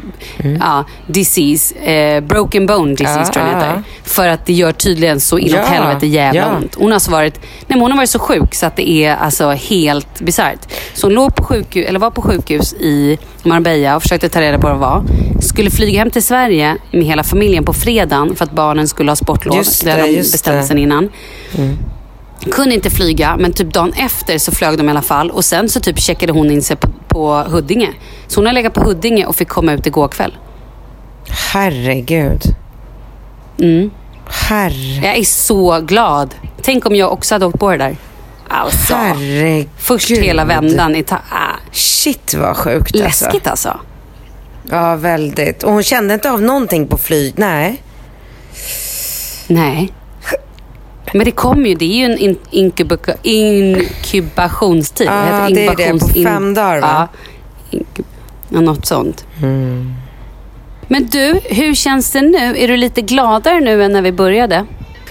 [0.60, 3.84] ja, disease, eh, broken bone disease Ja, tror jag ja, heter.
[4.04, 6.56] För att det gör tydligen så inåt Ja, helvete jävla ja.
[6.58, 6.76] ont.
[6.76, 9.50] Hon har, alltså varit, nej, hon har varit så sjuk så att det är alltså
[9.50, 10.60] helt bisarrt.
[10.94, 14.58] Så hon låg på sjukhus, eller var på sjukhus i Marbella och försökte ta reda
[14.58, 15.04] på vad det var.
[15.42, 19.16] Skulle flyga hem till Sverige med hela familjen på fredagen för att barnen skulle ha
[19.16, 19.56] sportlov.
[19.56, 21.10] Just det hade det, de just bestämt sen innan.
[22.52, 25.32] Kunde inte flyga, men typ dagen efter så flög de i alla fall.
[25.32, 27.94] Och sen så typ checkade hon in sig på, på Huddinge.
[28.28, 30.38] Så hon har legat på Huddinge och fick komma ut igår kväll.
[31.54, 32.42] Herregud.
[33.60, 33.92] Mm.
[34.28, 36.36] Herre, Jag är så glad.
[36.62, 37.98] Tänk om jag också hade åkt på det där.
[38.48, 38.94] Alltså.
[38.94, 39.70] herregud.
[39.78, 43.26] Först hela vändan i ta- ah, Shit vad sjukt alltså.
[43.26, 43.80] Läskigt alltså.
[44.70, 45.64] Ja, väldigt.
[45.64, 47.34] Och hon kände inte av någonting på flyg?
[47.38, 47.84] Nej.
[49.48, 49.94] Nej.
[51.14, 51.76] Men det kommer ju.
[51.76, 55.08] Det är ju en in, inkubuka, inkubationstid.
[55.08, 56.00] Ja, heter det är det.
[56.00, 57.08] På fem dagar, va?
[57.72, 58.06] Ja, inkub,
[58.50, 59.26] ja, något sånt.
[59.42, 59.94] Mm.
[60.88, 62.58] Men du, hur känns det nu?
[62.58, 64.66] Är du lite gladare nu än när vi började?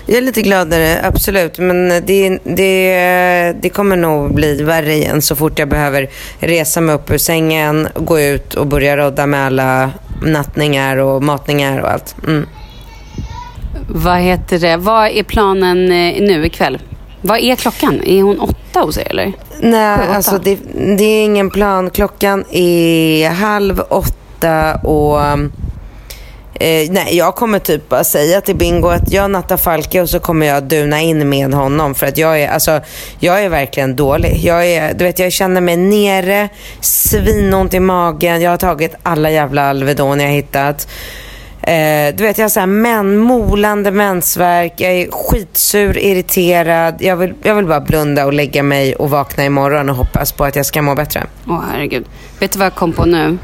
[0.07, 1.59] Jag är lite gladare, absolut.
[1.59, 6.95] Men det, det, det kommer nog bli värre igen så fort jag behöver resa mig
[6.95, 9.91] upp ur sängen, gå ut och börja rodda med alla
[10.23, 12.17] nattningar och matningar och allt.
[12.27, 12.47] Mm.
[13.89, 14.77] Vad heter det?
[14.77, 16.79] Vad är planen eh, nu ikväll?
[17.21, 18.03] Vad är klockan?
[18.07, 19.33] Är hon åtta hos er eller?
[19.61, 20.59] Nej, alltså det,
[20.99, 21.91] det är ingen plan.
[21.91, 25.21] Klockan är halv åtta och...
[26.61, 30.19] Eh, nej, jag kommer typ bara säga till Bingo att jag nattar Falke och så
[30.19, 31.95] kommer jag duna in med honom.
[31.95, 32.81] För att jag är, alltså,
[33.19, 34.41] jag är verkligen dålig.
[34.43, 36.49] Jag, är, du vet, jag känner mig nere,
[36.81, 38.41] svinont i magen.
[38.43, 40.89] Jag har tagit alla jävla Alvedon jag hittat.
[41.69, 44.75] Eh, du vet, jag har så här men, molande mensvärk.
[44.77, 46.97] Jag är skitsur, irriterad.
[47.01, 50.45] Jag vill, jag vill bara blunda och lägga mig och vakna imorgon och hoppas på
[50.45, 51.27] att jag ska må bättre.
[51.47, 52.05] Åh herregud.
[52.41, 53.39] Vet du vad jag kom på nu?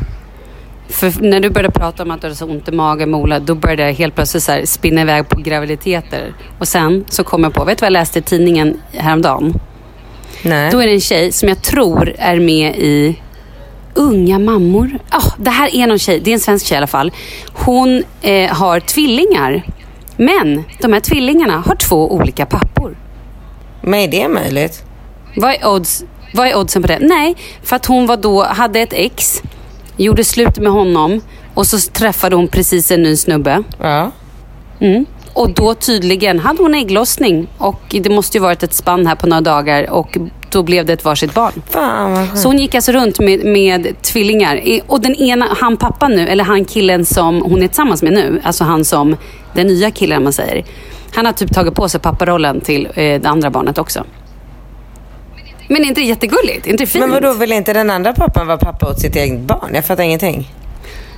[0.89, 3.55] För när du började prata om att du hade så ont i magen, Mola, då
[3.55, 6.35] började jag helt plötsligt så här spinna iväg på graviditeter.
[6.59, 9.61] Och sen så kom jag på, vet du vad jag läste i tidningen häromdagen?
[10.43, 10.70] Nej.
[10.70, 13.20] Då är det en tjej som jag tror är med i
[13.95, 14.99] Unga mammor.
[15.11, 17.12] Ja, det här är någon tjej, det är en svensk tjej i alla fall.
[17.53, 19.62] Hon eh, har tvillingar.
[20.16, 22.97] Men de här tvillingarna har två olika pappor.
[23.80, 24.84] Men är det möjligt?
[25.36, 26.99] Vad är, odds, vad är oddsen på det?
[26.99, 29.42] Nej, för att hon var då, hade ett ex,
[29.97, 31.20] gjorde slut med honom
[31.55, 33.62] och så träffade hon precis en ny snubbe.
[33.80, 34.11] Ja.
[34.80, 35.07] Mm.
[35.32, 39.26] Och då tydligen hade hon ägglossning och det måste ju varit ett spann här på
[39.26, 40.18] några dagar och
[40.55, 41.62] då blev det ett varsitt barn.
[41.70, 42.36] Fan.
[42.36, 44.61] Så hon gick alltså runt med, med tvillingar.
[44.86, 48.40] Och den ena, han pappan nu, eller han killen som hon är tillsammans med nu,
[48.44, 49.16] alltså han som,
[49.55, 50.64] den nya killen man säger.
[51.14, 54.05] Han har typ tagit på sig papparollen till eh, det andra barnet också.
[55.68, 56.66] Men är inte det jättegulligt?
[56.66, 57.05] Är inte det fint?
[57.05, 59.70] Men vadå, vill inte den andra pappan vara pappa åt sitt eget barn?
[59.74, 60.50] Jag fattar ingenting.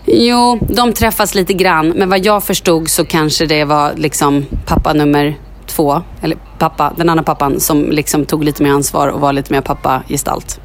[0.06, 1.88] Jo, de träffas lite grann.
[1.88, 5.36] Men vad jag förstod så kanske det var liksom pappa nummer
[5.66, 6.02] två.
[6.22, 9.60] Eller pappa, den andra pappan som liksom tog lite mer ansvar och var lite mer
[9.60, 10.60] pappa-gestalt.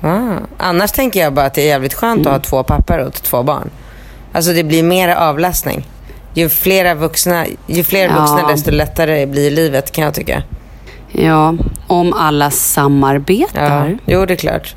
[0.00, 0.32] Ah.
[0.58, 2.32] Annars tänker jag bara att det är jävligt skönt Mm.
[2.34, 3.70] att ha två pappor åt två barn.
[4.32, 5.86] Alltså det blir mer avlastning.
[6.34, 8.20] Ju fler vuxna, ju fler Ja.
[8.20, 10.42] vuxna desto lättare blir livet kan jag tycka.
[11.12, 11.54] Ja,
[11.86, 13.88] om alla samarbetar.
[13.88, 14.74] Ja, jo det är klart.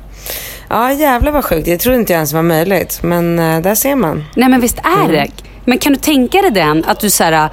[0.68, 1.68] Ja jävlar vad sjukt.
[1.68, 2.98] Jag trodde inte ens var möjligt.
[3.02, 4.24] Men eh, där ser man.
[4.36, 5.26] Nej men visst är det.
[5.64, 7.48] Men kan du tänka dig den att du så här,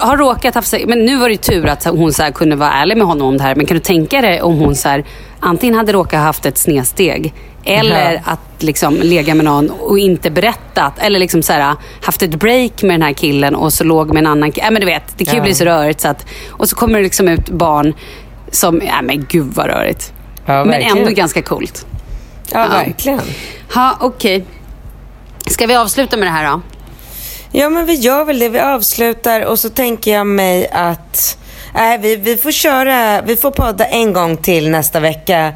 [0.00, 2.72] har råkat haft sig, men nu var det ju tur att hon så kunde vara
[2.72, 3.54] ärlig med honom om det här.
[3.54, 5.04] Men kan du tänka dig om hon så här,
[5.40, 8.20] antingen hade råkat haft ett snedsteg eller Ja.
[8.24, 10.98] att liksom lägga med någon och inte berättat.
[10.98, 14.16] Eller liksom så här, haft ett break med den här killen och så låg med
[14.20, 14.70] en annan kille.
[14.70, 15.44] men du vet, det kan ju Ja.
[15.44, 16.00] bli så rörigt.
[16.00, 17.94] Så att, och så kommer det liksom ut barn
[18.50, 20.12] som, ja men gud vad rörigt.
[20.46, 21.86] Ja, men ändå ganska coolt.
[22.52, 23.20] Ja, verkligen.
[23.74, 24.44] Ja, okej.
[25.46, 26.60] Ska vi avsluta med det här då?
[27.56, 28.48] Ja, men vi gör väl det.
[28.48, 31.38] Vi avslutar och så tänker jag mig att
[31.74, 35.52] nej, vi, vi får köra, vi får podda en gång till nästa vecka.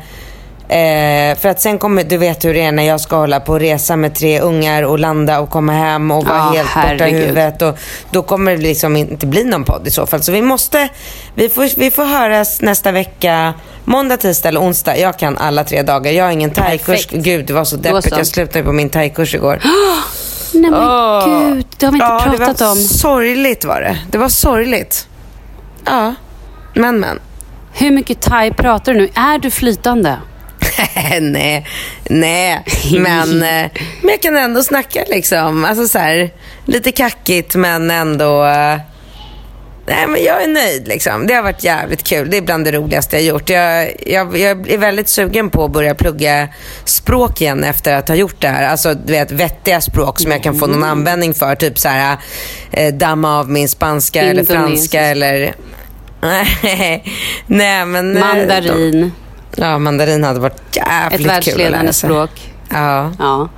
[0.69, 3.53] Eh, för att sen kommer, du vet hur det är när jag ska hålla på
[3.53, 6.87] och resa med tre ungar och landa och komma hem och vara Ja, helt borta
[6.87, 7.21] i herregud.
[7.21, 7.63] huvudet.
[7.63, 7.79] Och
[8.11, 10.23] då kommer det liksom inte bli någon podd i så fall.
[10.23, 10.89] Så vi måste,
[11.35, 13.55] vi får, vi får höras nästa vecka.
[13.85, 14.97] Måndag, tisdag eller onsdag.
[14.99, 16.13] Jag kan alla tre dagar.
[16.13, 17.07] Jag har ingen thaikurs.
[17.11, 18.17] Gud, det var så deppigt.
[18.17, 19.61] Jag slutade på min thaikurs igår.
[20.55, 21.25] Nej men Åh.
[21.27, 22.79] gud, det har vi inte ja, pratat det var om.
[22.79, 23.99] sorgligt var det.
[24.11, 25.09] Det var sorgligt.
[25.85, 26.15] Ja,
[26.75, 27.21] men men.
[27.73, 29.09] Hur mycket thai pratar du nu?
[29.15, 30.19] Är du flytande?
[31.21, 31.67] nej,
[32.11, 32.65] nej.
[32.99, 33.71] Men, eh,
[34.03, 35.65] men jag kan ändå snacka liksom.
[35.65, 36.31] Alltså så här,
[36.65, 38.45] lite kackigt men ändå...
[39.89, 41.27] Nej, men jag är nöjd liksom.
[41.27, 42.31] Det har varit jävligt kul.
[42.31, 43.51] Det är bland det roligaste jag gjort.
[43.51, 46.49] Jag, jag, jag är väldigt sugen på att börja plugga
[46.85, 48.69] språk igen efter att ha gjort det här.
[48.69, 51.55] Alltså du vet vettiga språk som jag kan få någon användning för.
[51.55, 52.17] Typ så här,
[52.71, 55.55] eh, damma av min spanska eller franska eller...
[57.47, 58.17] Nej, men...
[58.17, 59.13] eh, Mandarin,
[59.57, 62.09] Ja, mandarin hade varit jävligt ett kul att världsledande lära sig.
[62.09, 62.31] språk.
[62.71, 63.13] Ja.
[63.19, 63.49] Ja.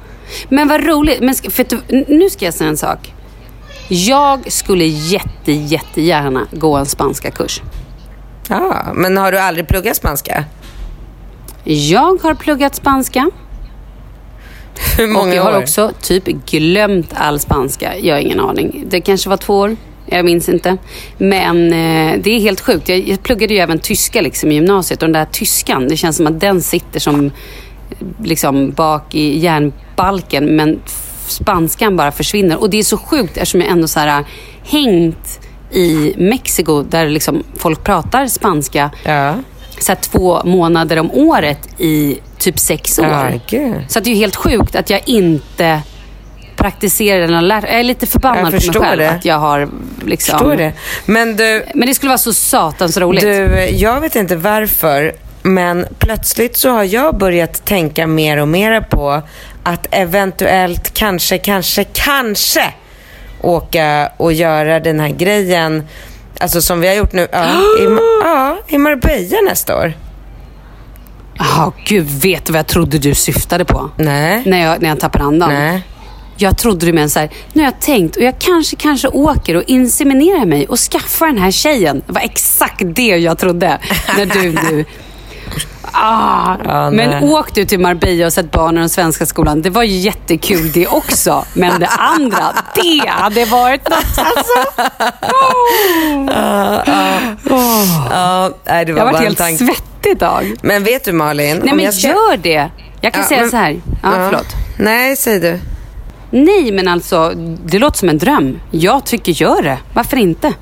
[0.49, 1.21] Men vad roligt.
[1.21, 1.67] Men för
[2.15, 3.13] nu ska jag säga en sak.
[3.93, 7.63] Jag skulle jätte, jättegärna gå en spanska kurs.
[8.49, 10.45] ja, men har du aldrig pluggat spanska?
[11.65, 13.31] Jag har pluggat spanska
[14.97, 15.63] Hur och många jag har år?
[15.63, 17.99] också typ glömt all spanska.
[17.99, 18.85] Jag har ingen aning.
[18.91, 19.77] Det kanske var två år.
[20.07, 20.77] Jag minns inte.
[21.19, 22.89] Men eh, det är helt sjukt.
[22.89, 26.17] Jag, jag pluggade ju även tyska liksom, i gymnasiet och den där tyskan, det känns
[26.17, 27.31] som att den sitter som eh,
[28.25, 30.81] liksom bak i järnbalken men
[31.31, 32.61] spanskan bara försvinner.
[32.61, 34.25] Och det är så sjukt eftersom jag ändå så här,
[34.65, 35.41] hängt
[35.73, 39.35] i Mexiko där liksom folk pratar spanska Ja.
[39.81, 43.41] så två månader om året i typ sex år.
[43.51, 43.61] Ja.
[43.89, 45.81] Så det är helt sjukt att jag inte
[46.57, 47.63] praktiserar den och lär.
[47.63, 49.11] Jag är lite förbannad Jag på mig själv det.
[49.11, 49.69] att jag har
[50.05, 50.39] liksom...
[50.39, 50.73] Förstår det.
[51.07, 53.23] Men du, Men det skulle vara så satans roligt.
[53.23, 55.13] du, jag vet inte varför,
[55.43, 59.23] men plötsligt så har jag börjat tänka mer och mer på
[59.63, 62.75] att eventuellt, kanske, kanske, kanske
[63.41, 65.89] åka och göra den här grejen,
[66.41, 67.45] alltså som vi har gjort nu, ja,
[67.81, 67.85] i,
[68.23, 69.93] ja, i Marbella nästa år.
[71.39, 73.91] Ja, gud, vet du vad jag trodde du syftade på?
[73.97, 74.43] Nej.
[74.47, 75.53] När jag, när jag tappade andan.
[75.53, 75.83] Nej.
[76.37, 79.57] Jag trodde du menade så här, nu har jag tänkt och jag kanske, kanske åker
[79.57, 82.03] och inseminerar mig och skaffar den här tjejen.
[82.07, 83.79] Det var exakt det jag trodde
[84.17, 84.85] när du nu...
[85.93, 87.23] Ah, Ja, men nej.
[87.33, 89.63] åk du till Marbella och sett barnen i den svenska skolan.
[89.63, 91.45] Det var jättekul det också.
[91.55, 94.19] Men det andra, det hade varit något.
[94.19, 94.81] Alltså.
[98.11, 99.59] Ja, nej, det var Jag har varit helt tanke.
[99.65, 100.55] svettig idag.
[100.63, 101.61] Men vet du Malin?
[101.65, 102.71] Nej men ska- gör det.
[103.01, 103.81] Jag kan Ja, säga men- så här.
[104.03, 104.47] Ja, förlåt.
[104.79, 105.59] Nej, säg du.
[106.31, 107.33] Nej, men alltså,
[107.65, 108.61] det låter som en dröm.
[108.71, 109.79] Jag tycker gör det.
[109.95, 110.53] Varför inte?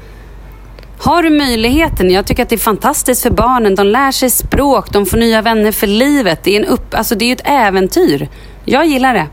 [0.99, 2.11] Har du möjligheten?
[2.11, 3.74] Jag tycker att det är fantastiskt för barnen.
[3.74, 6.40] De lär sig språk, de får nya vänner för livet.
[6.44, 8.28] Det är, en upp, alltså, det är ju ett äventyr.
[8.64, 9.26] Jag gillar det.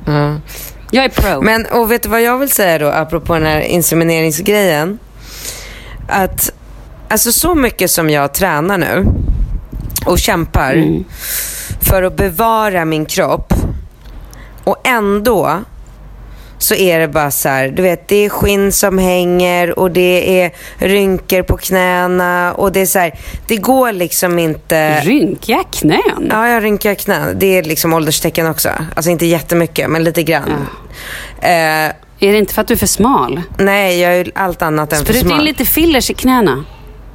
[0.91, 1.41] Jag är pro.
[1.41, 4.99] Men, och vet du vad jag vill säga då, apropå den här insemineringsgrejen?
[6.09, 6.51] Att,
[7.09, 9.05] alltså så mycket som jag tränar nu
[10.05, 11.03] och kämpar Mm.
[11.81, 13.53] för att bevara min kropp
[14.63, 15.59] och ändå
[16.57, 20.41] så är det bara så här, du vet det är skinn som hänger och det
[20.41, 23.13] är rynkor på knäna och det är så här,
[23.47, 24.99] det går liksom inte...
[25.01, 26.27] Rynkiga knän?
[26.29, 27.39] Ja, jag rynkar knän.
[27.39, 28.69] Det är liksom ålderstecken också.
[28.95, 30.67] Alltså inte jättemycket, men lite grann.
[31.41, 33.41] Eh, Är det inte för att du är för smal?
[33.57, 35.43] nej, jag är allt annat än för Spruta in smal.
[35.45, 36.65] lite fillers i knäna.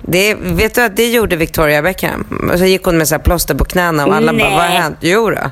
[0.02, 2.50] Det, vet du att det gjorde Victoria Beckham?
[2.58, 4.96] Så gick hon med så plåster på knäna och alla bara, vad har hänt?
[5.00, 5.50] Jo då.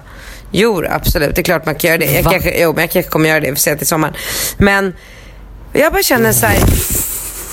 [0.51, 1.35] Jo absolut.
[1.35, 2.13] Det är klart man kan göra det.
[2.13, 2.31] Jag Va?
[2.31, 3.47] kanske, jo, men jag kanske kommer göra det.
[3.47, 4.15] Vi får se till sommaren.
[4.59, 4.95] Men
[5.73, 6.59] jag bara känner så här.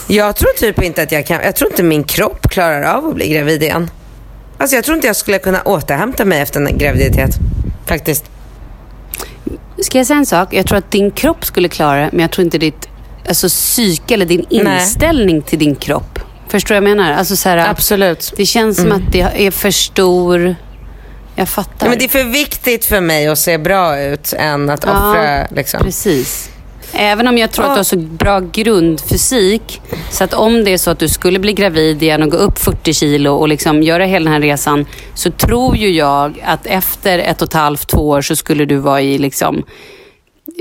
[0.07, 3.15] Jag tror typ inte att jag kan, jag tror inte min kropp klarar av att
[3.15, 3.89] bli gravid igen.
[4.57, 7.31] Alltså jag tror inte jag skulle kunna återhämta mig efter en graviditet.
[7.85, 8.25] Faktiskt.
[9.81, 10.53] Ska jag säga en sak?
[10.53, 12.89] Jag tror att din kropp skulle klara det, men jag tror inte ditt
[13.27, 14.81] alltså, psyke eller din Nej.
[14.81, 16.19] inställning till din kropp.
[16.47, 17.13] Förstår du vad jag menar?
[17.13, 18.33] Alltså, så här, Absolut.
[18.37, 20.55] Det känns som att det är för stor...
[21.35, 21.85] Jag fattar.
[21.85, 24.91] Ja, men det är för viktigt för mig att se bra ut än att Ja,
[24.91, 25.47] offra.
[25.55, 25.79] Liksom.
[25.83, 26.49] Precis.
[26.93, 29.81] Även om jag tror att du har så bra grundfysik,
[30.11, 32.59] så att om det är så att du skulle bli gravid igen och gå upp
[32.59, 37.19] 40 kilo och liksom göra hela den här resan, så tror ju jag att efter
[37.19, 39.63] ett och ett halvt, två år så skulle du vara i liksom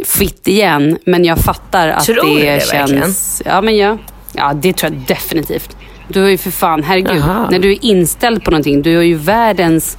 [0.05, 0.99] fit igen.
[1.07, 2.91] Men jag fattar att Tror du det, det känns...
[2.91, 3.13] verkligen?
[3.45, 3.99] Ja, men ja.
[4.33, 5.77] ja, det tror jag definitivt.
[6.09, 7.49] Du har ju för fan, herregud, Jaha.
[7.51, 9.99] när du är inställd på någonting, du har ju världens...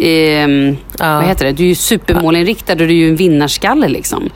[0.00, 1.14] ehm, Ja.
[1.16, 1.52] Vad heter det?
[1.52, 4.30] Du är ju supermålinriktad och du är ju en vinnarskalle liksom.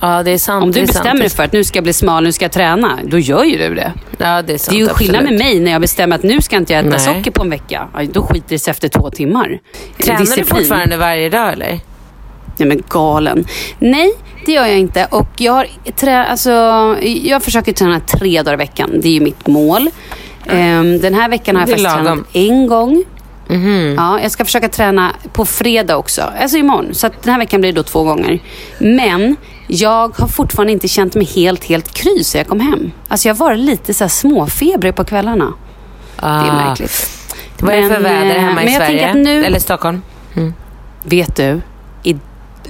[0.00, 0.62] Ja, det är sant.
[0.64, 1.20] Om du bestämmer sant.
[1.20, 3.58] dig för att nu ska jag bli smal, nu ska jag träna, då gör ju
[3.58, 3.92] du det.
[4.18, 4.70] Ja, det är sant.
[4.70, 5.54] Det är ju skillnad med absolut.
[5.54, 7.00] mig när jag bestämmer att nu ska inte jag äta Nej.
[7.16, 7.88] socker på en vecka.
[8.12, 9.58] Då skiter det sig efter två timmar.
[9.98, 10.46] Tränar du Disciplin.
[10.46, 11.80] fortfarande varje dag eller?
[12.56, 13.44] Nej men galen.
[13.78, 14.12] Nej,
[14.46, 15.06] det gör jag inte.
[15.10, 15.66] Och jag, har
[15.96, 16.50] trä, alltså,
[17.02, 18.90] jag försöker träna tre dagar i veckan.
[19.02, 19.90] Det är ju mitt mål.
[20.46, 22.04] Ehm, den här veckan har jag faktiskt lagom.
[22.04, 23.04] tränat en gång.
[23.96, 26.22] Ja, jag ska försöka träna på fredag också.
[26.40, 26.94] Alltså imorgon.
[26.94, 28.38] Så den här veckan blir det då två gånger.
[28.78, 29.36] Men
[29.66, 32.90] jag har fortfarande inte känt mig helt, helt kry så jag kom hem.
[33.08, 35.52] Alltså jag varit lite så här småfebrig på kvällarna.
[36.16, 36.68] Det är Ah.
[36.68, 37.10] märkligt.
[37.58, 39.14] Vad är det för väder eh, hemma i Sverige?
[39.14, 40.02] nu- Eller Stockholm?
[41.04, 41.60] Vet du,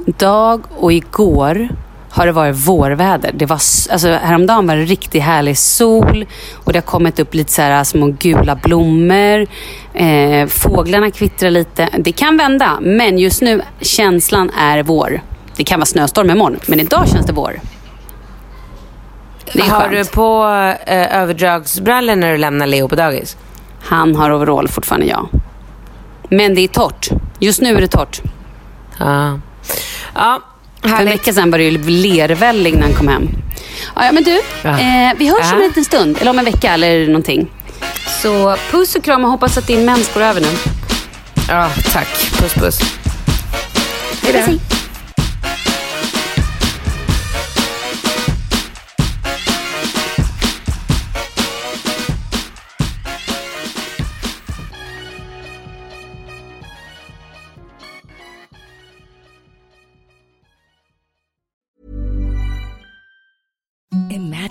[0.07, 1.69] idag och igår
[2.15, 3.31] har det varit vårväder.
[3.35, 3.55] Det var,
[3.91, 6.27] alltså, häromdagen var det riktigt härlig sol
[6.65, 9.47] och det har kommit upp lite så här små gula blommor.
[9.95, 11.89] Eh, fåglarna kvittrar lite.
[11.99, 15.21] Det kan vända, men just nu känslan är vår.
[15.57, 17.61] Det kan vara snöstorm imorgon, men idag känns det vår.
[19.53, 19.93] Det Har skönt.
[19.93, 20.45] du på
[20.87, 23.37] eh, överdragsbrallor när du lämnar Leo på dagis?
[23.83, 25.29] Han har overall fortfarande, ja.
[26.29, 27.09] Men det är torrt.
[27.39, 28.21] Just nu är det torrt.
[28.99, 29.39] Ja.
[30.15, 30.41] Ja,
[30.85, 33.29] För en vecka sedan var det ju lervälling när han kom hem.
[33.97, 34.71] Ja, ja, men du, Ja.
[34.71, 35.55] eh, vi hörs om Ja.
[35.55, 36.19] en liten stund.
[36.21, 37.47] Eller om en vecka eller någonting.
[38.23, 40.47] Så puss och kram och hoppas att din mens går över nu.
[41.49, 42.09] Ja, tack.
[42.39, 42.81] Puss puss.
[44.23, 44.59] Hej då.